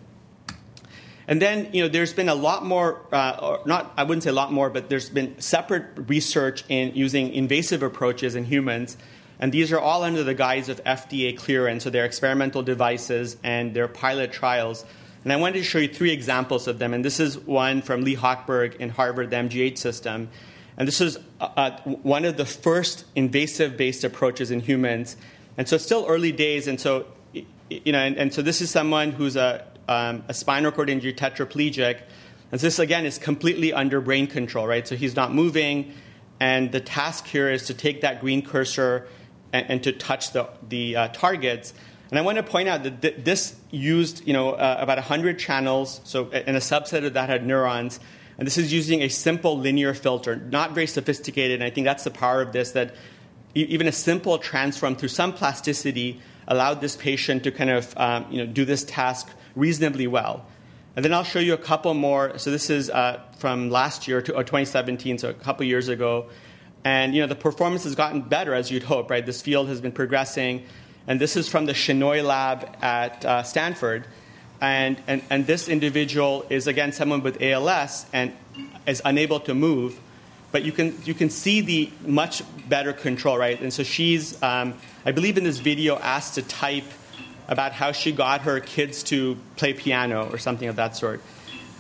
[1.28, 4.34] And then, you know, there's been a lot more, uh, not, I wouldn't say a
[4.34, 8.96] lot more, but there's been separate research in using invasive approaches in humans.
[9.40, 13.74] And these are all under the guise of FDA clearance, so they're experimental devices and
[13.74, 14.86] they're pilot trials.
[15.26, 16.94] And I wanted to show you three examples of them.
[16.94, 20.30] And this is one from Lee Hochberg in Harvard, the MGH system.
[20.78, 25.18] And this is uh, uh one of the first invasive based approaches in humans.
[25.58, 26.68] And so it's still early days.
[26.68, 30.72] And so, you know, and, and so this is someone who's a, um, a spinal
[30.72, 32.02] cord injury tetraplegic.
[32.52, 34.88] And so this, again, is completely under brain control, right?
[34.88, 35.92] So he's not moving.
[36.40, 39.08] And the task here is to take that green cursor
[39.52, 41.74] and, and to touch the, the uh, targets.
[42.10, 45.40] And I want to point out that th- this used you know, uh, about 100
[45.40, 48.00] channels, so and a subset of that had neurons.
[48.38, 51.62] And this is using a simple linear filter, not very sophisticated.
[51.62, 52.96] And I think that's the power of this, that
[53.56, 58.26] e- even a simple transform through some plasticity allowed this patient to kind of um,
[58.30, 60.46] you know, do this task reasonably well.
[60.96, 62.38] And then I'll show you a couple more.
[62.38, 66.30] So this is uh, from last year to or 2017, so a couple years ago.
[66.86, 69.26] And you know the performance has gotten better as you'd hope, right?
[69.26, 70.66] This field has been progressing.
[71.08, 74.06] And this is from the Shenoy lab at uh, Stanford.
[74.62, 78.34] And, and, and this individual is, again, someone with ALS and
[78.88, 80.00] is unable to move.
[80.52, 83.60] But you can, you can see the much better control, right?
[83.60, 84.74] And so she's, um,
[85.06, 86.86] I believe in this video, asked to type
[87.48, 91.22] about how she got her kids to play piano or something of that sort.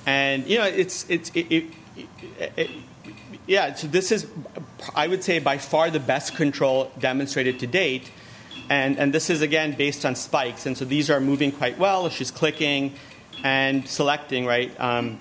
[0.06, 1.66] And, you know, it's, it's, it, it,
[2.58, 2.70] it,
[3.48, 4.28] yeah, so this is,
[4.94, 8.12] I would say, by far the best control demonstrated to date.
[8.70, 10.66] And, and this is again based on spikes.
[10.66, 12.10] And so these are moving quite well.
[12.10, 12.94] She's clicking
[13.44, 14.78] and selecting, right?
[14.80, 15.20] Um,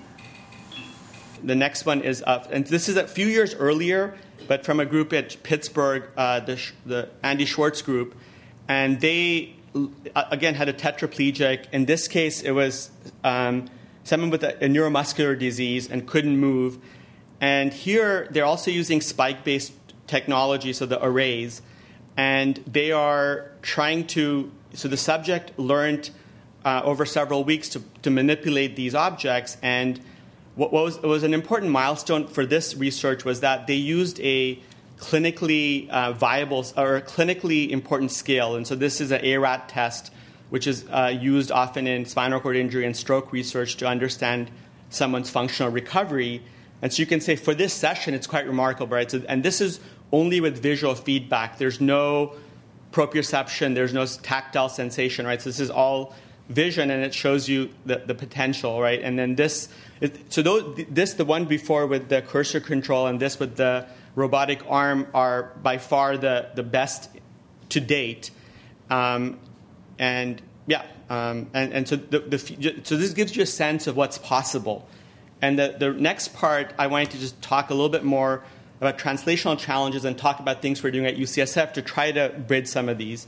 [1.43, 2.51] the next one is up.
[2.51, 4.15] And this is a few years earlier,
[4.47, 8.15] but from a group at Pittsburgh, uh, the, the Andy Schwartz group.
[8.67, 11.65] And they, uh, again, had a tetraplegic.
[11.71, 12.89] In this case, it was
[13.23, 13.69] um,
[14.03, 16.79] someone with a, a neuromuscular disease and couldn't move.
[17.39, 19.73] And here, they're also using spike based
[20.07, 21.61] technology, so the arrays
[22.17, 24.51] and they are trying to.
[24.73, 26.09] So the subject learned
[26.65, 29.99] uh, over several weeks to, to manipulate these objects, and
[30.55, 34.59] what was, was an important milestone for this research was that they used a
[34.97, 40.11] clinically uh, viable or clinically important scale, and so this is an ARAT test,
[40.49, 44.49] which is uh, used often in spinal cord injury and stroke research to understand
[44.89, 46.41] someone's functional recovery.
[46.81, 49.09] And so you can say for this session, it's quite remarkable, right?
[49.09, 49.79] So, and this is
[50.15, 51.57] only with visual feedback.
[51.57, 52.35] There's no
[52.93, 55.41] proprioception, there's no tactile sensation, right?
[55.41, 56.15] So this is all
[56.47, 59.01] vision and it shows you the, the potential, right?
[59.01, 59.67] And then this,
[60.29, 64.61] so those, this, the one before with the cursor control and this with the robotic
[64.69, 67.09] arm are by far the, the best
[67.69, 68.31] to date.
[68.89, 69.37] Um,
[69.99, 72.37] and yeah, um, and, and so, the, the,
[72.83, 74.87] so this gives you a sense of what's possible.
[75.41, 78.43] And the, the next part, I wanted to just talk a little bit more
[78.85, 82.67] about translational challenges and talk about things we're doing at UCSF to try to bridge
[82.67, 83.27] some of these.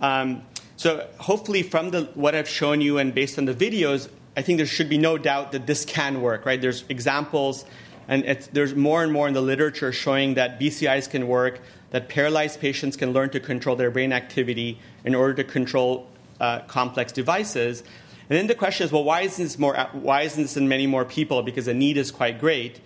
[0.00, 0.42] Um,
[0.76, 4.56] so hopefully, from the, what I've shown you and based on the videos, I think
[4.56, 6.46] there should be no doubt that this can work.
[6.46, 6.60] Right?
[6.60, 7.64] There's examples,
[8.08, 12.60] and there's more and more in the literature showing that BCIs can work, that paralyzed
[12.60, 16.08] patients can learn to control their brain activity in order to control
[16.40, 17.82] uh, complex devices.
[18.28, 19.76] And then the question is, well, why isn't this more?
[19.92, 21.42] Why isn't this in many more people?
[21.42, 22.80] Because the need is quite great.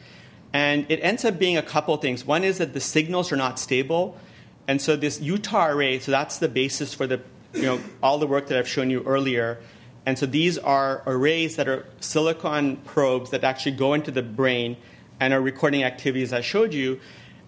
[0.53, 2.25] And it ends up being a couple things.
[2.25, 4.17] One is that the signals are not stable.
[4.67, 7.21] And so this Utah array, so that's the basis for the,
[7.55, 9.59] you know, all the work that I've shown you earlier.
[10.07, 14.77] And so these are arrays that are silicon probes that actually go into the brain
[15.21, 17.01] and are recording activities I showed you.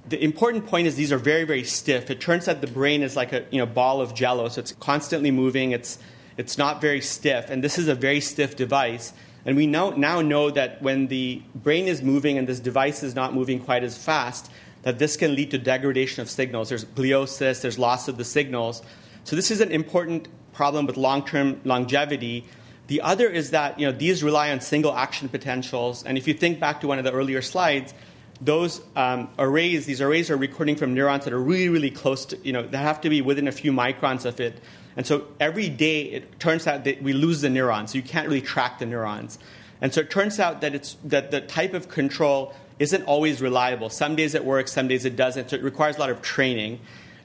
[0.08, 2.10] The important point is these are very, very stiff.
[2.10, 4.72] It turns out the brain is like a you know, ball of jello, so it's
[4.72, 5.72] constantly moving.
[5.72, 5.98] It's,
[6.36, 7.48] it's not very stiff.
[7.48, 9.12] And this is a very stiff device.
[9.44, 13.14] And we know, now know that when the brain is moving and this device is
[13.14, 14.50] not moving quite as fast,
[14.82, 16.68] that this can lead to degradation of signals.
[16.68, 18.82] There's gliosis, there's loss of the signals.
[19.24, 22.46] So this is an important problem with long-term longevity.
[22.86, 26.04] The other is that you know, these rely on single action potentials.
[26.04, 27.94] And if you think back to one of the earlier slides,
[28.40, 32.38] those um, arrays, these arrays are recording from neurons that are really, really close to,
[32.38, 34.60] you know, that have to be within a few microns of it.
[34.96, 37.92] And so every day it turns out that we lose the neurons.
[37.92, 39.38] So you can't really track the neurons.
[39.80, 43.90] And so it turns out that, it's, that the type of control isn't always reliable.
[43.90, 45.50] Some days it works, some days it doesn't.
[45.50, 46.80] So it requires a lot of training.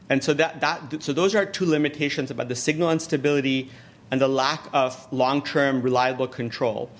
[0.10, 3.72] And so, that, that, so those are two limitations about the signal instability
[4.12, 6.92] and the lack of long term reliable control.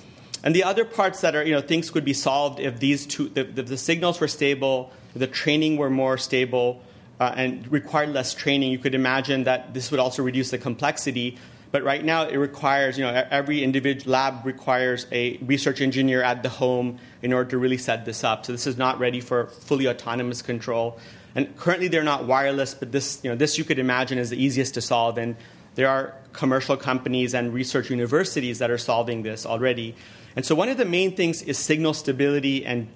[0.44, 3.32] And the other parts that are, you know, things could be solved if these two,
[3.36, 6.82] if the, the signals were stable, the training were more stable,
[7.20, 8.72] uh, and required less training.
[8.72, 11.38] You could imagine that this would also reduce the complexity.
[11.72, 16.42] But right now, it requires, you know, every individual lab requires a research engineer at
[16.42, 18.46] the home in order to really set this up.
[18.46, 21.00] So this is not ready for fully autonomous control.
[21.36, 24.42] And currently, they're not wireless, but this, you know, this you could imagine is the
[24.42, 25.18] easiest to solve.
[25.18, 25.36] And
[25.76, 29.96] there are commercial companies and research universities that are solving this already.
[30.36, 32.88] And so, one of the main things is signal stability and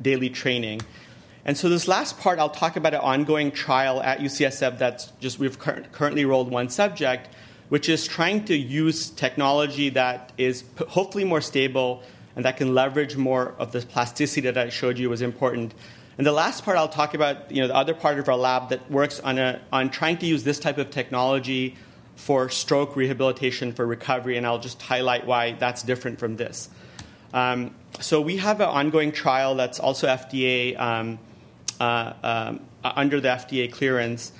[0.00, 0.82] daily training.
[1.44, 5.38] And so, this last part, I'll talk about an ongoing trial at UCSF that's just
[5.38, 7.28] we've cur- currently rolled one subject,
[7.68, 12.02] which is trying to use technology that is p- hopefully more stable
[12.36, 15.74] and that can leverage more of the plasticity that I showed you was important
[16.18, 18.68] and the last part I'll talk about, you know, the other part of our lab
[18.68, 21.76] that works on, a, on trying to use this type of technology
[22.16, 26.68] for stroke rehabilitation for recovery, and I'll just highlight why that's different from this.
[27.32, 31.18] Um, so we have an ongoing trial that's also FDA um,
[31.80, 34.32] uh, um, under the FDA clearance,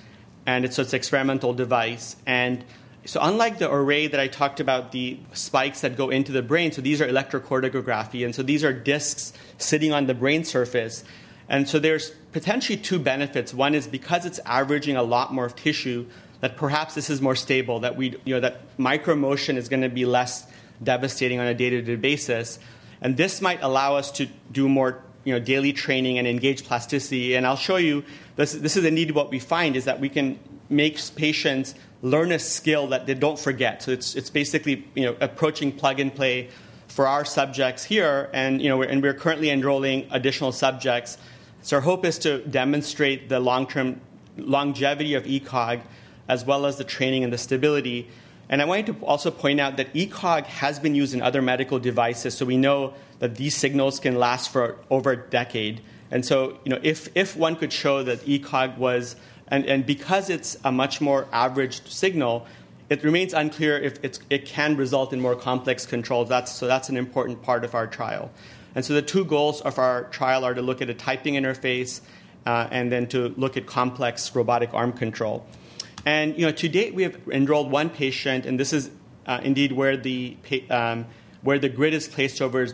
[0.47, 2.17] and it's, so it's an experimental device.
[2.27, 2.65] And
[3.05, 6.73] so unlike the array that I talked about, the spikes that go into the brain,
[6.73, 11.05] so these are electrocorticography, and so these are discs sitting on the brain surface
[11.53, 13.53] and so there's potentially two benefits.
[13.53, 16.07] One is because it's averaging a lot more tissue,
[16.41, 19.91] that perhaps this is more stable, that we you know that micromotion is going to
[19.91, 20.47] be less
[20.83, 22.59] devastating on a day-to-day basis.
[23.03, 27.35] And this might allow us to do more you know, daily training and engage plasticity.
[27.35, 28.05] And I'll show you
[28.37, 32.39] this, this is indeed what we find is that we can make patients learn a
[32.39, 33.83] skill that they don't forget.
[33.83, 36.49] So it's, it's basically you know, approaching plug and play
[36.89, 38.29] for our subjects here.
[38.33, 41.19] And, you know, we're, and we're currently enrolling additional subjects
[41.65, 44.01] so our hope is to demonstrate the long-term
[44.37, 45.83] longevity of ECOG
[46.29, 48.09] as well as the training and the stability.
[48.49, 51.79] And I wanted to also point out that ECOG has been used in other medical
[51.79, 55.81] devices, so we know that these signals can last for over a decade.
[56.11, 59.15] And so, you know, if, if one could show that ECOG was,
[59.47, 62.49] and, and because it's a much more averaged signal,
[62.91, 66.29] it remains unclear if it can result in more complex controls.
[66.29, 68.33] That's, so that's an important part of our trial.
[68.75, 72.01] And so the two goals of our trial are to look at a typing interface
[72.45, 75.47] uh, and then to look at complex robotic arm control.
[76.05, 78.91] And you know, to date, we have enrolled one patient, and this is
[79.27, 80.37] uh, indeed where the
[80.71, 81.07] um,
[81.43, 82.67] where the grid is placed over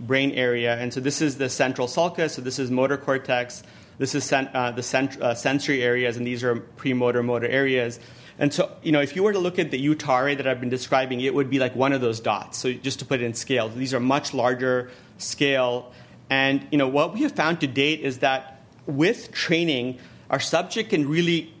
[0.00, 0.76] brain area.
[0.76, 2.34] And so this is the central sulcus.
[2.34, 3.62] So this is motor cortex.
[3.98, 8.00] This is sen- uh, the cent- uh, sensory areas, and these are premotor motor areas.
[8.38, 10.70] And so, you know, if you were to look at the array that I've been
[10.70, 12.56] describing, it would be like one of those dots.
[12.56, 15.92] So just to put it in scale, these are much larger scale.
[16.30, 19.98] And you know, what we have found to date is that with training,
[20.30, 21.52] our subject can really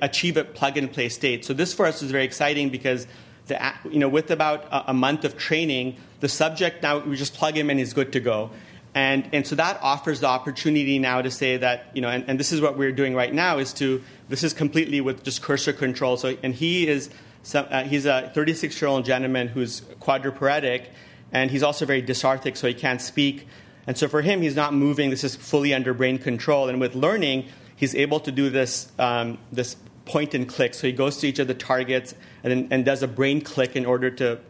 [0.00, 1.44] achieve a plug and play state.
[1.44, 3.08] So this for us is very exciting because
[3.46, 5.96] the, you know, with about a month of training,
[6.26, 8.50] the subject now we just plug him and he's good to go.
[8.96, 12.40] And, and so that offers the opportunity now to say that, you know, and, and
[12.40, 15.72] this is what we're doing right now is to, this is completely with just cursor
[15.72, 16.16] control.
[16.16, 17.10] So, and he is,
[17.44, 20.86] some, uh, he's a 36 year old gentleman who's quadriplegic
[21.30, 23.46] and he's also very dysarthric, so he can't speak.
[23.86, 25.10] And so for him, he's not moving.
[25.10, 26.68] This is fully under brain control.
[26.68, 27.46] And with learning,
[27.76, 30.74] he's able to do this, um, this point and click.
[30.74, 33.86] So he goes to each of the targets and, and does a brain click in
[33.86, 34.40] order to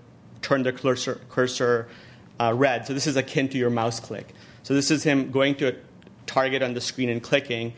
[0.47, 1.88] turn the cursor, cursor
[2.38, 2.86] uh, red.
[2.86, 4.32] So this is akin to your mouse click.
[4.62, 5.74] So this is him going to a
[6.26, 7.72] target on the screen and clicking.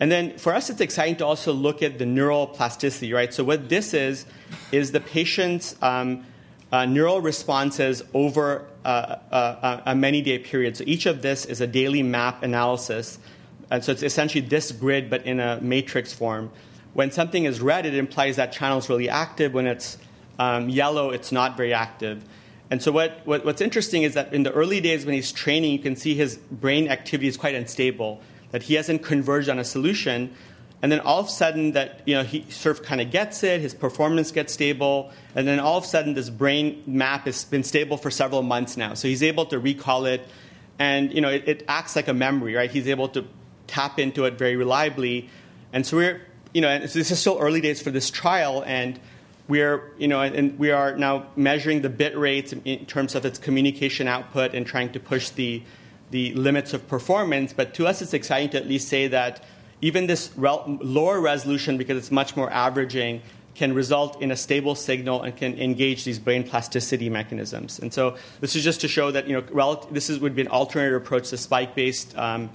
[0.00, 3.32] And then for us, it's exciting to also look at the neural plasticity, right?
[3.32, 4.26] So what this is,
[4.70, 6.26] is the patient's um,
[6.72, 10.76] uh, neural responses over uh, uh, a many day period.
[10.76, 13.18] So each of this is a daily map analysis.
[13.70, 16.50] And so it's essentially this grid, but in a matrix form.
[16.92, 19.54] When something is red, it implies that channel is really active.
[19.54, 19.96] When it's
[20.40, 22.24] um, yellow, it's not very active.
[22.70, 25.70] And so what, what, what's interesting is that in the early days when he's training,
[25.70, 29.64] you can see his brain activity is quite unstable, that he hasn't converged on a
[29.64, 30.34] solution.
[30.80, 33.44] And then all of a sudden that you know he sort of kind of gets
[33.44, 37.44] it his performance gets stable and then all of a sudden this brain map has
[37.44, 38.94] been stable for several months now.
[38.94, 40.26] So he's able to recall it
[40.78, 42.70] and you know it, it acts like a memory right?
[42.70, 43.26] He's able to
[43.66, 45.28] tap into it very reliably.
[45.70, 46.22] And so we're
[46.52, 48.98] you know, this is still early days for this trial, and
[49.50, 53.38] we're, you know, and we are now measuring the bit rates in terms of its
[53.38, 55.62] communication output and trying to push the,
[56.12, 57.52] the limits of performance.
[57.52, 59.44] But to us, it's exciting to at least say that
[59.82, 63.22] even this rel- lower resolution, because it's much more averaging,
[63.56, 67.80] can result in a stable signal and can engage these brain plasticity mechanisms.
[67.80, 70.42] And so this is just to show that you know rel- this is, would be
[70.42, 72.50] an alternative approach to spike-based um,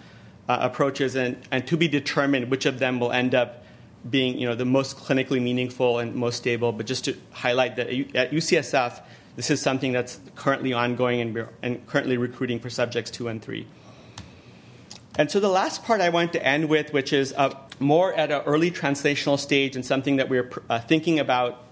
[0.48, 3.65] uh, approaches, and, and to be determined which of them will end up
[4.10, 6.72] being you know the most clinically meaningful and most stable.
[6.72, 9.02] But just to highlight that at UCSF,
[9.36, 13.68] this is something that's currently ongoing and, and currently recruiting for subjects two and three.
[15.18, 18.32] And so the last part I want to end with, which is uh, more at
[18.32, 21.64] an early translational stage and something that we're uh, thinking about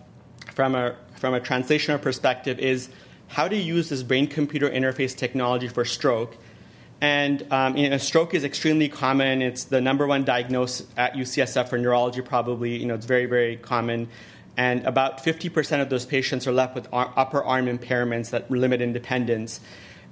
[0.53, 2.89] from a, from a translational perspective, is
[3.27, 6.37] how to use this brain computer interface technology for stroke.
[7.03, 9.41] And um, you know, stroke is extremely common.
[9.41, 12.77] It's the number one diagnosis at UCSF for neurology, probably.
[12.77, 14.07] You know, it's very, very common.
[14.55, 19.59] And about 50% of those patients are left with upper arm impairments that limit independence.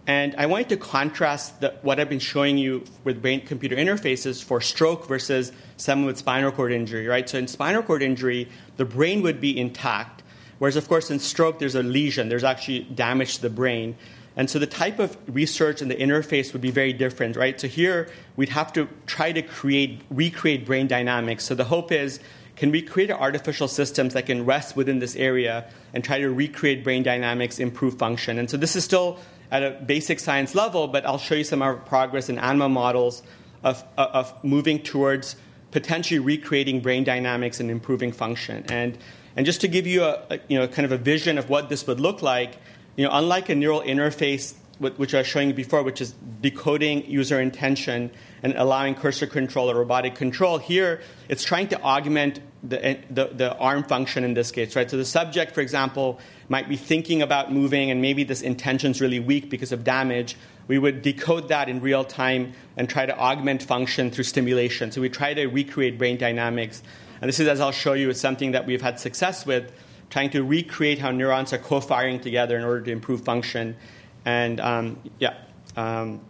[0.06, 4.44] And I wanted to contrast the, what I've been showing you with brain computer interfaces
[4.44, 7.30] for stroke versus someone with spinal cord injury, right?
[7.30, 10.24] So in spinal cord injury, the brain would be intact,
[10.60, 13.96] whereas, of course, in stroke, there's a lesion, there's actually damage to the brain.
[14.36, 17.60] And so the type of research and the interface would be very different, right?
[17.60, 21.44] So here, we'd have to try to create, recreate brain dynamics.
[21.44, 22.20] So the hope is,
[22.56, 26.84] can we create artificial systems that can rest within this area and try to recreate
[26.84, 28.38] brain dynamics, improve function?
[28.38, 29.20] And so this is still
[29.52, 32.70] at a basic science level, but I'll show you some of our progress in animal
[32.70, 33.24] models
[33.64, 35.36] of, of moving towards
[35.72, 38.66] potentially recreating brain dynamics and improving function.
[38.70, 38.98] And,
[39.36, 41.70] and just to give you a, a, you know, kind of a vision of what
[41.70, 42.58] this would look like,
[42.96, 47.06] you know, unlike a neural interface, which I was showing you before, which is decoding
[47.06, 48.10] user intention
[48.42, 53.28] and allowing cursor control or robotic control, here it's trying to augment the, eh, the,
[53.28, 54.90] the arm function in this case, right?
[54.90, 56.20] So the subject, for example,
[56.50, 60.36] might be thinking about moving and maybe this intention is really weak because of damage,
[60.68, 64.92] we would decode that in real time and try to augment function through stimulation.
[64.92, 66.82] So we try to recreate brain dynamics.
[67.20, 69.72] And this is, as I'll show you, is something that we've had success with,
[70.12, 73.76] trying to recreate how neurons are co-firing together in order to improve function.
[74.24, 75.38] And um, yeah,
[75.76, 76.22] um,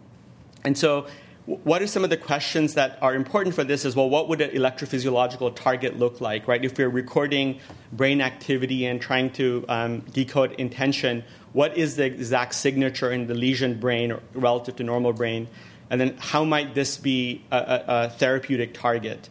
[0.64, 1.06] and so
[1.44, 4.08] what are some of the questions that are important for this is well?
[4.08, 6.64] What would an electrophysiological target look like right?
[6.64, 7.58] If we're recording
[7.92, 13.34] brain activity and trying to um, decode intention what is the exact signature in the
[13.34, 15.48] lesion brain relative to normal brain?
[15.90, 19.28] And then how might this be a, a, a therapeutic target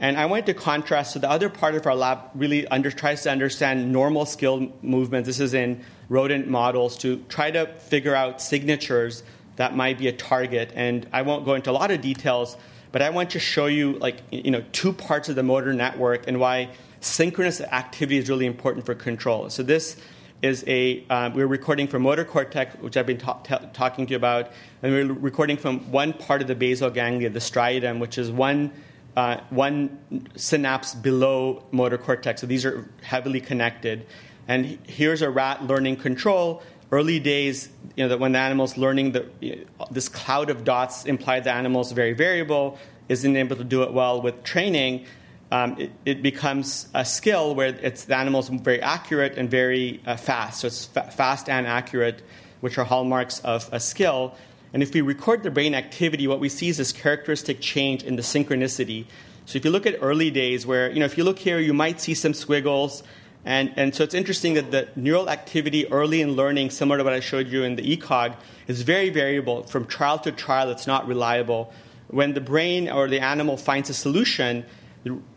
[0.00, 1.12] and I wanted to contrast.
[1.12, 5.26] So the other part of our lab really under, tries to understand normal skill movements.
[5.26, 9.22] This is in rodent models to try to figure out signatures
[9.56, 10.72] that might be a target.
[10.74, 12.56] And I won't go into a lot of details,
[12.92, 16.26] but I want to show you like you know two parts of the motor network
[16.26, 16.70] and why
[17.00, 19.50] synchronous activity is really important for control.
[19.50, 19.96] So this
[20.40, 24.12] is a uh, we're recording from motor cortex, which I've been ta- ta- talking to
[24.12, 24.50] you about,
[24.82, 28.72] and we're recording from one part of the basal ganglia, the striatum, which is one.
[29.16, 29.98] Uh, one
[30.36, 32.40] synapse below motor cortex.
[32.40, 34.06] So these are heavily connected.
[34.46, 39.12] And here's a rat learning control early days, you know, that when the animal's learning,
[39.12, 43.64] the, you know, this cloud of dots imply the animal's very variable, isn't able to
[43.64, 45.06] do it well with training.
[45.52, 50.16] Um, it, it, becomes a skill where it's the animal's very accurate and very uh,
[50.16, 50.60] fast.
[50.60, 52.22] So it's fa- fast and accurate,
[52.60, 54.36] which are hallmarks of a skill.
[54.72, 58.16] And if we record the brain activity, what we see is this characteristic change in
[58.16, 59.06] the synchronicity.
[59.46, 61.74] So if you look at early days, where you know, if you look here, you
[61.74, 63.02] might see some squiggles.
[63.44, 67.12] And, and so it's interesting that the neural activity early in learning, similar to what
[67.12, 68.36] I showed you in the ECOG,
[68.68, 69.64] is very variable.
[69.64, 71.72] From trial to trial, it's not reliable.
[72.08, 74.64] When the brain or the animal finds a solution,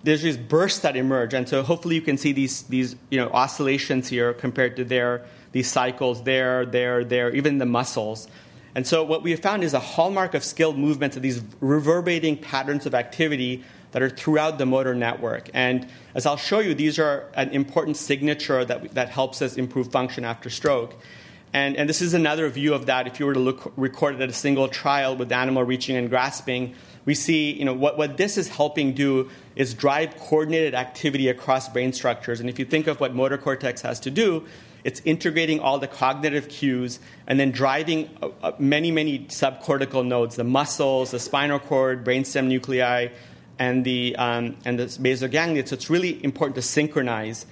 [0.04, 1.34] there's these bursts that emerge.
[1.34, 5.26] And so hopefully you can see these, these you know, oscillations here compared to their,
[5.54, 8.28] these cycles there, there, there, even the muscles.
[8.76, 12.38] And so what we have found is a hallmark of skilled movements are these reverberating
[12.38, 15.50] patterns of activity that are throughout the motor network.
[15.54, 19.92] And as I'll show you, these are an important signature that, that helps us improve
[19.92, 20.96] function after stroke.
[21.54, 23.06] And, and this is another view of that.
[23.06, 26.10] If you were to look, record it at a single trial with animal reaching and
[26.10, 26.74] grasping,
[27.06, 31.70] we see you know, what, what this is helping do is drive coordinated activity across
[31.70, 32.40] brain structures.
[32.40, 34.46] And if you think of what motor cortex has to do,
[34.84, 40.36] it's integrating all the cognitive cues and then driving uh, uh, many, many subcortical nodes
[40.36, 43.08] the muscles, the spinal cord, brainstem nuclei,
[43.60, 45.66] and the, um, and the basal ganglia.
[45.66, 47.46] So it's really important to synchronize.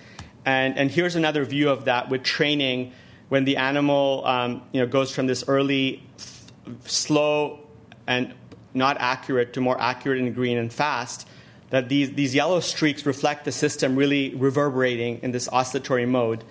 [0.45, 2.91] And, and here's another view of that with training
[3.29, 6.51] when the animal um, you know, goes from this early, f-
[6.85, 7.59] slow,
[8.07, 8.33] and
[8.73, 11.27] not accurate to more accurate and green and fast.
[11.71, 16.43] that these, these yellow streaks reflect the system really reverberating in this oscillatory mode.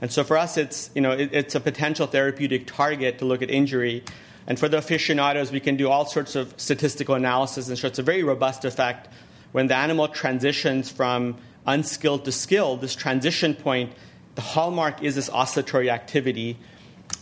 [0.00, 3.42] And so for us, it's, you know, it, it's a potential therapeutic target to look
[3.42, 4.04] at injury.
[4.46, 7.98] And for the aficionados, we can do all sorts of statistical analysis and show it's
[7.98, 9.08] a very robust effect.
[9.52, 11.36] When the animal transitions from
[11.66, 13.92] unskilled to skilled, this transition point,
[14.36, 16.56] the hallmark is this oscillatory activity.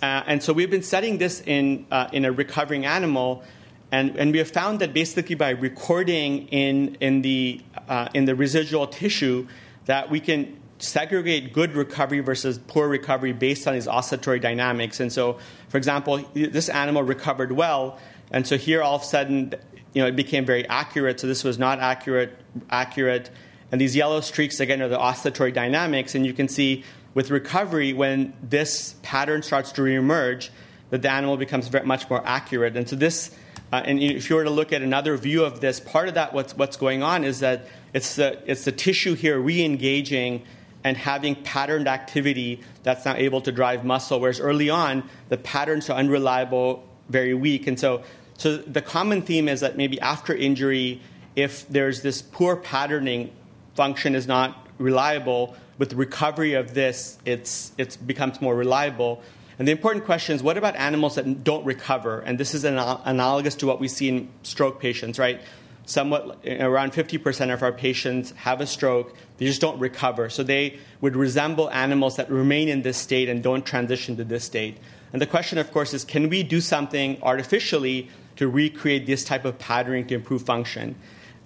[0.02, 3.42] Uh, and so we've been studying this in, uh, in a recovering animal,
[3.90, 8.34] and, and we have found that basically by recording in, in, the, uh, in the
[8.34, 9.46] residual tissue,
[9.86, 15.00] that we can segregate good recovery versus poor recovery based on these oscillatory dynamics.
[15.00, 17.98] And so, for example, this animal recovered well,
[18.30, 19.54] and so here all of a sudden,
[19.92, 21.20] you know, it became very accurate.
[21.20, 23.30] So this was not accurate, accurate.
[23.72, 27.92] And these yellow streaks again are the oscillatory dynamics, and you can see with recovery
[27.92, 30.50] when this pattern starts to reemerge,
[30.90, 32.76] that the animal becomes very, much more accurate.
[32.76, 33.30] And so this.
[33.72, 36.32] Uh, and if you were to look at another view of this, part of that
[36.32, 40.44] what's, what's going on is that it's the, it's the tissue here re-engaging
[40.86, 44.20] and having patterned activity that's now able to drive muscle.
[44.20, 47.66] Whereas early on, the patterns are unreliable, very weak.
[47.66, 48.04] And so,
[48.38, 51.02] so the common theme is that maybe after injury,
[51.34, 53.32] if there's this poor patterning,
[53.74, 55.56] function is not reliable.
[55.76, 59.24] With recovery of this, it's, it becomes more reliable.
[59.58, 62.20] And the important question is what about animals that don't recover?
[62.20, 65.40] And this is an, analogous to what we see in stroke patients, right?
[65.86, 70.30] somewhat around 50% of our patients have a stroke they just don't recover.
[70.30, 74.44] So they would resemble animals that remain in this state and don't transition to this
[74.44, 74.78] state.
[75.12, 79.44] And the question of course is can we do something artificially to recreate this type
[79.44, 80.96] of patterning to improve function?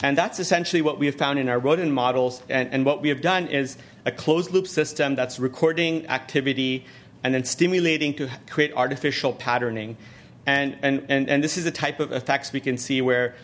[0.03, 2.43] And that's essentially what we have found in our rodent models.
[2.49, 3.77] And, and what we have done is
[4.07, 6.87] a closed loop system that's recording activity
[7.23, 9.99] and then stimulating to create artificial patterning.
[10.47, 13.35] And, and, and, and this is the type of effects we can see where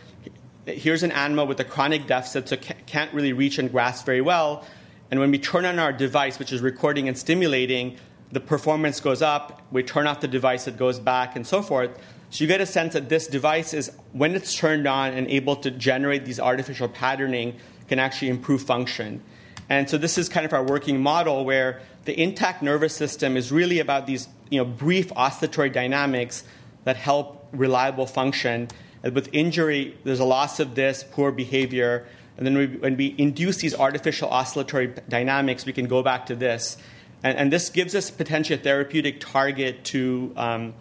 [0.66, 4.64] here's an animal with a chronic deficit, so can't really reach and grasp very well.
[5.10, 7.96] And when we turn on our device, which is recording and stimulating,
[8.32, 9.62] the performance goes up.
[9.70, 11.90] We turn off the device, it goes back, and so forth.
[12.30, 15.54] So you get a sense that this device is, when it's turned on and able
[15.56, 17.56] to generate these artificial patterning,
[17.88, 19.22] can actually improve function.
[19.68, 23.52] And so this is kind of our working model where the intact nervous system is
[23.52, 26.44] really about these you know, brief oscillatory dynamics
[26.84, 28.68] that help reliable function.
[29.12, 32.06] With injury, there's a loss of this, poor behavior.
[32.36, 36.36] And then we, when we induce these artificial oscillatory dynamics, we can go back to
[36.36, 36.76] this.
[37.22, 40.74] And, and this gives us potentially a therapeutic target to, um,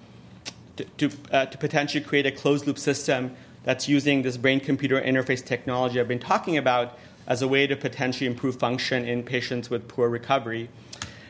[0.77, 5.01] to, to, uh, to potentially create a closed loop system that's using this brain computer
[5.01, 6.97] interface technology I've been talking about
[7.27, 10.69] as a way to potentially improve function in patients with poor recovery.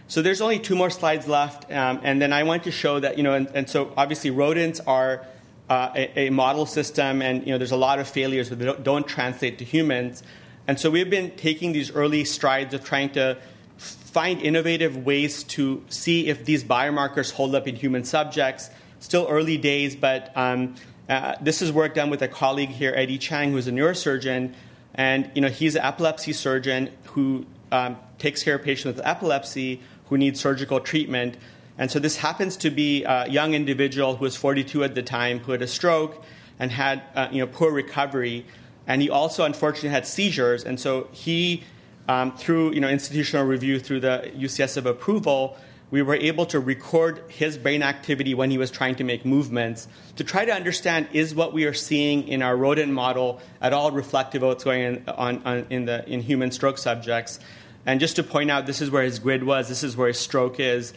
[0.07, 3.17] So there's only two more slides left, um, and then I want to show that
[3.17, 5.25] you know, and, and so obviously rodents are
[5.69, 8.83] uh, a, a, model system, and you know, there's a lot of failures that don't,
[8.83, 10.21] don't translate to humans.
[10.67, 13.37] And so we've been taking these early strides of trying to
[13.77, 18.69] find innovative ways to see if these biomarkers hold up in human subjects.
[18.99, 20.75] Still early days, but um,
[21.09, 24.53] uh, this is work done with a colleague here, Eddie Chang, who's a neurosurgeon,
[24.93, 29.81] and you know he's an epilepsy surgeon who um, takes care of patients with epilepsy
[30.07, 31.37] who need surgical treatment.
[31.77, 35.39] And so this happens to be a young individual who was 42 at the time
[35.39, 36.23] who had a stroke
[36.57, 38.45] and had uh, you know, poor recovery.
[38.87, 40.63] And he also unfortunately had seizures.
[40.63, 41.63] And so he,
[42.07, 45.57] um, through you know, institutional review, through the UCSF approval,
[45.91, 49.87] we were able to record his brain activity when he was trying to make movements
[50.15, 53.91] to try to understand is what we are seeing in our rodent model at all
[53.91, 57.39] reflective of what's going on, on in, the, in human stroke subjects.
[57.85, 60.19] And just to point out, this is where his grid was, this is where his
[60.19, 60.93] stroke is.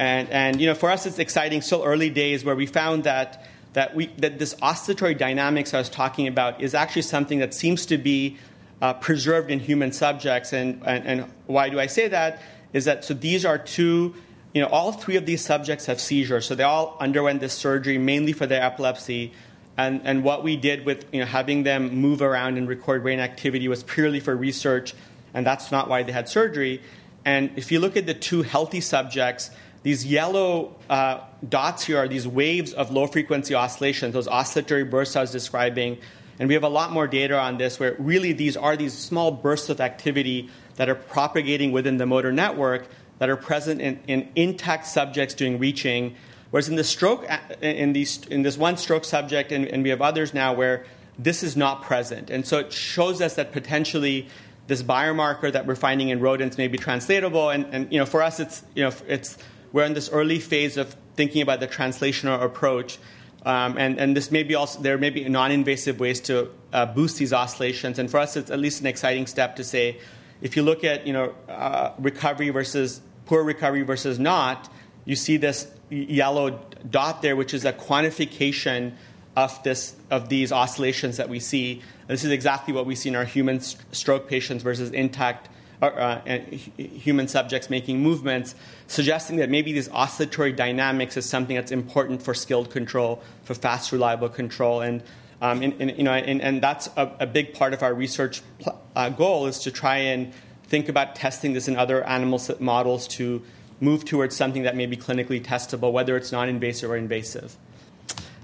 [0.00, 1.60] And, and you know, for us, it's exciting.
[1.60, 3.44] Still early days where we found that
[3.74, 7.84] that we that this oscillatory dynamics I was talking about is actually something that seems
[7.86, 8.38] to be
[8.80, 10.54] uh, preserved in human subjects.
[10.54, 12.40] And, and and why do I say that?
[12.72, 13.12] Is that so?
[13.12, 14.14] These are two.
[14.54, 17.98] You know, all three of these subjects have seizures, so they all underwent this surgery
[17.98, 19.32] mainly for their epilepsy.
[19.76, 23.20] And, and what we did with you know, having them move around and record brain
[23.20, 24.94] activity was purely for research,
[25.34, 26.80] and that's not why they had surgery.
[27.24, 29.50] And if you look at the two healthy subjects,
[29.82, 35.16] these yellow uh, dots here are these waves of low frequency oscillations, those oscillatory bursts
[35.16, 35.98] I was describing.
[36.38, 39.30] And we have a lot more data on this where really these are these small
[39.30, 44.28] bursts of activity that are propagating within the motor network that are present in, in
[44.34, 46.14] intact subjects doing reaching.
[46.50, 49.90] Whereas in the stroke, uh, in, these, in this one stroke subject, and, and we
[49.90, 50.84] have others now where
[51.18, 52.30] this is not present.
[52.30, 54.28] And so it shows us that potentially
[54.66, 57.50] this biomarker that we're finding in rodents may be translatable.
[57.50, 59.36] And, and you know, for us, it's, you know, it's
[59.72, 62.98] we're in this early phase of thinking about the translational approach
[63.42, 67.16] Um, and, and this may be also, there may be non-invasive ways to uh, boost
[67.16, 67.98] these oscillations.
[67.98, 69.96] And for us, it's at least an exciting step to say,
[70.42, 74.68] if you look at you know, uh, recovery versus poor recovery versus not,
[75.06, 76.60] you see this yellow
[76.90, 78.92] dot there, which is a quantification
[79.36, 81.80] of, this, of these oscillations that we see.
[82.08, 85.48] And this is exactly what we see in our human st- stroke patients versus intact
[85.82, 86.38] uh,
[86.76, 88.54] human subjects making movements,
[88.86, 93.92] suggesting that maybe these oscillatory dynamics is something that's important for skilled control, for fast,
[93.92, 94.80] reliable control.
[94.80, 95.02] And,
[95.40, 98.42] um, and, and you know, and, and that's a, a, big part of our research
[98.58, 100.32] pl- uh, goal is to try and
[100.64, 103.42] think about testing this in other animal models to
[103.80, 107.56] move towards something that may be clinically testable, whether it's non invasive or invasive.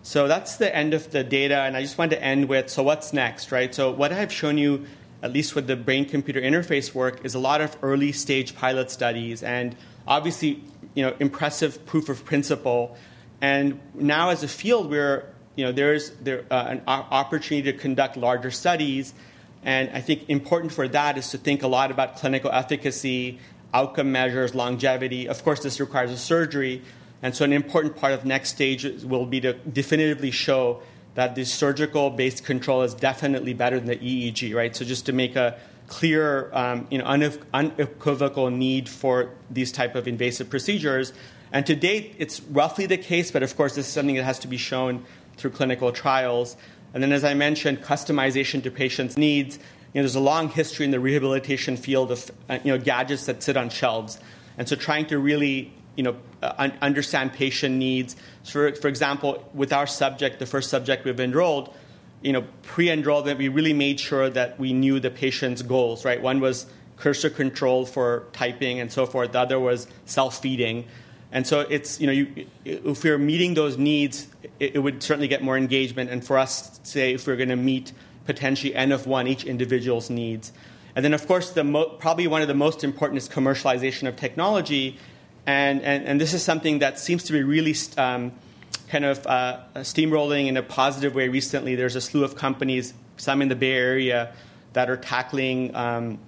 [0.02, 2.84] So that's the end of the data, and I just wanted to end with so
[2.84, 3.74] what's next, right?
[3.74, 4.86] So, what I've shown you,
[5.26, 8.90] at least with the brain computer interface work, is a lot of early stage pilot
[8.90, 10.62] studies and obviously,
[10.94, 12.96] you know, impressive proof of principle.
[13.40, 18.16] And now, as a field, we're you know, there's there, uh, an opportunity to conduct
[18.16, 19.14] larger studies.
[19.64, 23.40] And I think important for that is to think a lot about clinical efficacy
[23.74, 25.28] outcome measures, longevity.
[25.28, 26.82] Of course, this requires a surgery.
[27.22, 30.82] And so, an important part of next stage will be to definitively show
[31.16, 34.76] that the surgical based control is definitely better than the EEG, right?
[34.76, 35.58] So, just to make a
[35.88, 37.04] clear, um, you know,
[37.54, 41.12] unequivocal need for these type of invasive procedures.
[41.52, 44.38] And to date, it's roughly the case, but of course, this is something that has
[44.40, 45.04] to be shown
[45.36, 46.56] through clinical trials.
[46.92, 50.84] And then, as I mentioned, customization to patients' needs You know, there's a long history
[50.84, 54.18] in the rehabilitation field of uh, you know, gadgets that sit on shelves.
[54.58, 58.16] And so trying to really you know, uh, understand patient needs.
[58.42, 61.74] So for, for example, with our subject, the first subject we've enrolled,
[62.22, 66.20] you know, pre-enrollment, we really made sure that we knew the patient's goals, right?
[66.20, 66.66] One was
[66.96, 69.32] cursor control for typing and so forth.
[69.32, 70.86] The other was self-feeding.
[71.32, 74.28] And so it's, you know, you, if we're meeting those needs,
[74.58, 76.10] it, it, would certainly get more engagement.
[76.10, 77.92] And for us, say, if we're going to meet
[78.24, 80.52] potentially n of one each individual's needs.
[80.94, 84.16] And then, of course, the mo- probably one of the most important is commercialization of
[84.16, 84.98] technology.
[85.46, 88.32] And, and, and this is something that seems to be really um,
[88.88, 91.76] kind of uh, steamrolling in a positive way recently.
[91.76, 94.32] There's a slew of companies, some in the Bay Area,
[94.72, 96.18] that are tackling um,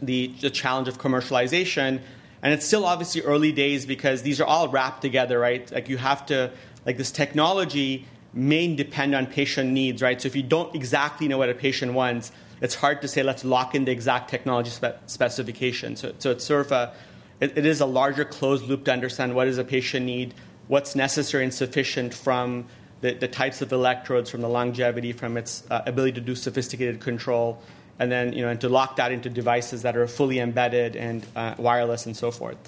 [0.00, 2.00] the, the challenge of commercialization.
[2.42, 5.70] And it's still obviously early days because these are all wrapped together, right?
[5.72, 6.52] Like you have to,
[6.84, 10.20] like this technology may depend on patient needs, right?
[10.20, 12.30] So if you don't exactly know what a patient wants,
[12.60, 15.96] it's hard to say let's lock in the exact technology spe- specification.
[15.96, 16.92] So, so it's sort of a
[17.40, 20.34] it, it is a larger closed loop to understand what does a patient need,
[20.68, 22.66] what's necessary and sufficient from
[23.00, 27.00] the, the types of electrodes, from the longevity, from its uh, ability to do sophisticated
[27.00, 27.60] control,
[27.98, 31.26] and then you know and to lock that into devices that are fully embedded and
[31.36, 32.58] uh, wireless and so forth.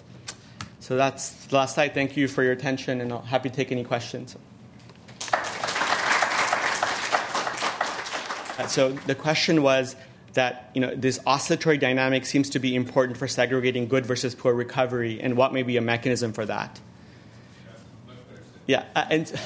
[0.80, 1.94] So that's the last slide.
[1.94, 4.36] Thank you for your attention, and I'm happy to take any questions.
[8.68, 9.96] So the question was
[10.34, 14.54] that you know this oscillatory dynamic seems to be important for segregating good versus poor
[14.54, 16.80] recovery, and what may be a mechanism for that?
[18.66, 19.40] Yeah, uh, and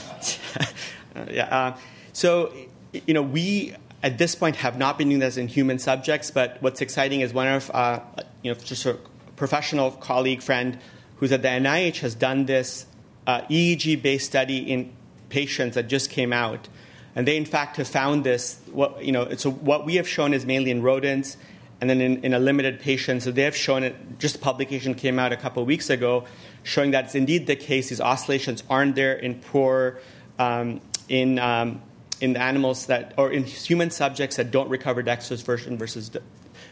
[1.30, 1.44] yeah.
[1.44, 1.78] Uh,
[2.12, 2.52] so
[2.92, 6.58] you know we at this point have not been doing this in human subjects, but
[6.60, 8.00] what's exciting is one of uh,
[8.42, 8.98] you know just a
[9.36, 10.78] professional colleague friend
[11.16, 12.86] who's at the NIH has done this
[13.26, 14.92] uh, EEG based study in
[15.28, 16.68] patients that just came out
[17.14, 18.60] and they, in fact, have found this.
[18.72, 21.36] What, you know, so what we have shown is mainly in rodents
[21.80, 23.22] and then in, in a limited patient.
[23.22, 26.24] So they have shown it, just a publication came out a couple of weeks ago
[26.62, 27.88] showing that it's indeed the case.
[27.88, 30.00] These oscillations aren't there in poor,
[30.38, 31.82] um, in, um,
[32.20, 36.10] in animals that, or in human subjects that don't recover dextrose version versus,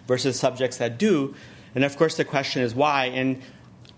[0.06, 1.34] versus subjects that do.
[1.74, 3.06] And of course, the question is why.
[3.06, 3.42] And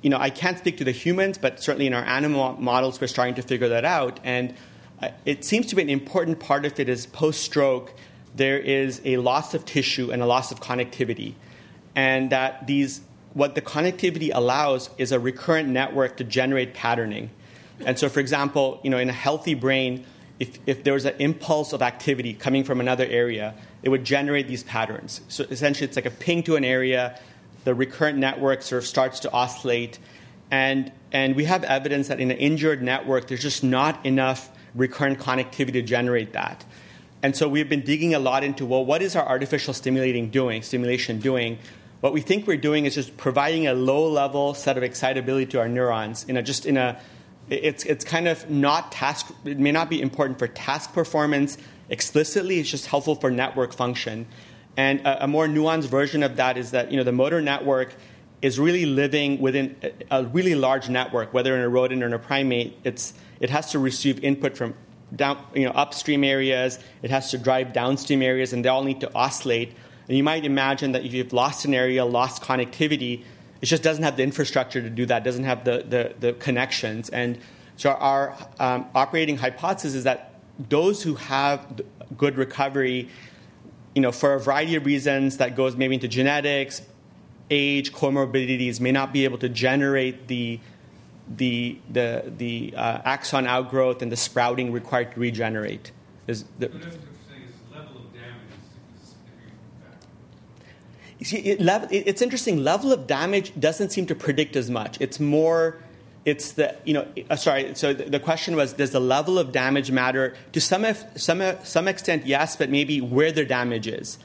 [0.00, 3.06] you know, I can't speak to the humans, but certainly in our animal models, we're
[3.06, 4.18] starting to figure that out.
[4.24, 4.54] And
[5.24, 7.92] it seems to be an important part of it is post stroke,
[8.34, 11.34] there is a loss of tissue and a loss of connectivity.
[11.94, 13.02] And that these,
[13.34, 17.30] what the connectivity allows is a recurrent network to generate patterning.
[17.84, 20.04] And so, for example, you know, in a healthy brain,
[20.38, 24.48] if, if there was an impulse of activity coming from another area, it would generate
[24.48, 25.20] these patterns.
[25.28, 27.18] So essentially, it's like a ping to an area,
[27.64, 29.98] the recurrent network sort of starts to oscillate.
[30.50, 35.18] And, and we have evidence that in an injured network, there's just not enough recurrent
[35.18, 36.64] connectivity to generate that.
[37.22, 40.62] And so we've been digging a lot into well, what is our artificial stimulating doing,
[40.62, 41.58] stimulation doing?
[42.00, 45.60] What we think we're doing is just providing a low level set of excitability to
[45.60, 47.00] our neurons in a just in a
[47.48, 51.58] it's it's kind of not task it may not be important for task performance
[51.92, 54.26] explicitly, it's just helpful for network function.
[54.76, 57.94] And a, a more nuanced version of that is that you know the motor network
[58.42, 59.76] is really living within
[60.10, 62.76] a, really large network, whether in a rodent or in a primate.
[62.84, 64.74] It's it has to receive input from
[65.14, 69.00] down, you know, upstream areas, it has to drive downstream areas, and they all need
[69.00, 69.74] to oscillate.
[70.08, 73.24] And you might imagine that if you've lost an area, lost connectivity,
[73.60, 77.08] it just doesn't have the infrastructure to do that, doesn't have the, the, the connections.
[77.10, 77.38] And
[77.76, 81.82] so our um, operating hypothesis is that those who have
[82.16, 83.08] good recovery,
[83.94, 86.82] you know, for a variety of reasons that goes maybe into genetics,
[87.52, 90.58] age, comorbidities, may not be able to generate the
[91.28, 95.92] the the the uh, axon outgrowth and the sprouting required to regenerate.
[96.26, 96.70] Is the,
[101.18, 102.64] you see, it, it's interesting.
[102.64, 105.00] Level of damage doesn't seem to predict as much.
[105.00, 105.76] It's more
[106.24, 109.50] it's the you know uh, sorry so the, the, question was does the level of
[109.50, 110.86] damage matter to some
[111.16, 114.18] some some extent yes but maybe where the damage is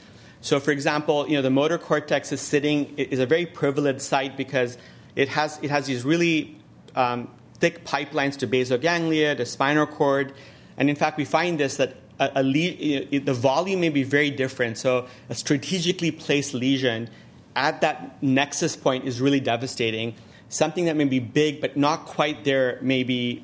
[0.47, 4.37] so for example you know the motor cortex is sitting is a very privileged site
[4.37, 4.77] because
[5.15, 6.57] it has it has these really
[6.95, 7.29] um,
[7.59, 10.33] thick pipelines to basal ganglia to spinal cord
[10.77, 14.31] and in fact we find this that a, a le- the volume may be very
[14.31, 17.09] different so a strategically placed lesion
[17.55, 20.15] at that nexus point is really devastating
[20.49, 23.43] something that may be big but not quite there may be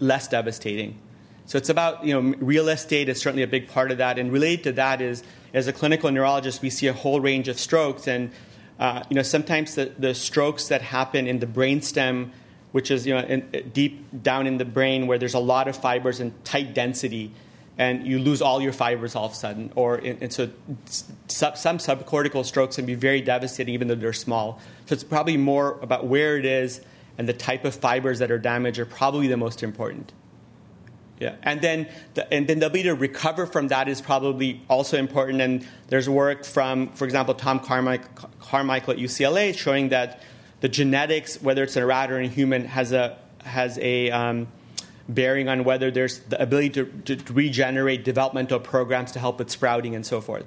[0.00, 0.98] less devastating.
[1.46, 4.18] So it's about, you know, real estate is certainly a big part of that.
[4.18, 5.22] And related to that is,
[5.54, 8.06] as a clinical neurologist, we see a whole range of strokes.
[8.06, 8.30] And,
[8.78, 12.30] uh, you know, sometimes the, the strokes that happen in the brainstem,
[12.72, 15.76] which is, you know, in, deep down in the brain where there's a lot of
[15.76, 17.30] fibers and tight density,
[17.78, 19.72] and you lose all your fibers all of a sudden.
[19.76, 20.50] Or and so
[21.28, 24.60] some, some subcortical strokes can be very devastating, even though they're small.
[24.86, 26.80] So it's probably more about where it is
[27.16, 30.12] and the type of fibers that are damaged are probably the most important.
[31.20, 34.98] Yeah, and then the, and then the ability to recover from that is probably also
[34.98, 35.40] important.
[35.40, 40.22] And there's work from, for example, Tom Carmichael, Carmichael at UCLA showing that
[40.60, 44.10] the genetics, whether it's in a rat or in a human, has a has a
[44.10, 44.48] um,
[45.08, 49.94] bearing on whether there's the ability to, to regenerate developmental programs to help with sprouting
[49.94, 50.46] and so forth.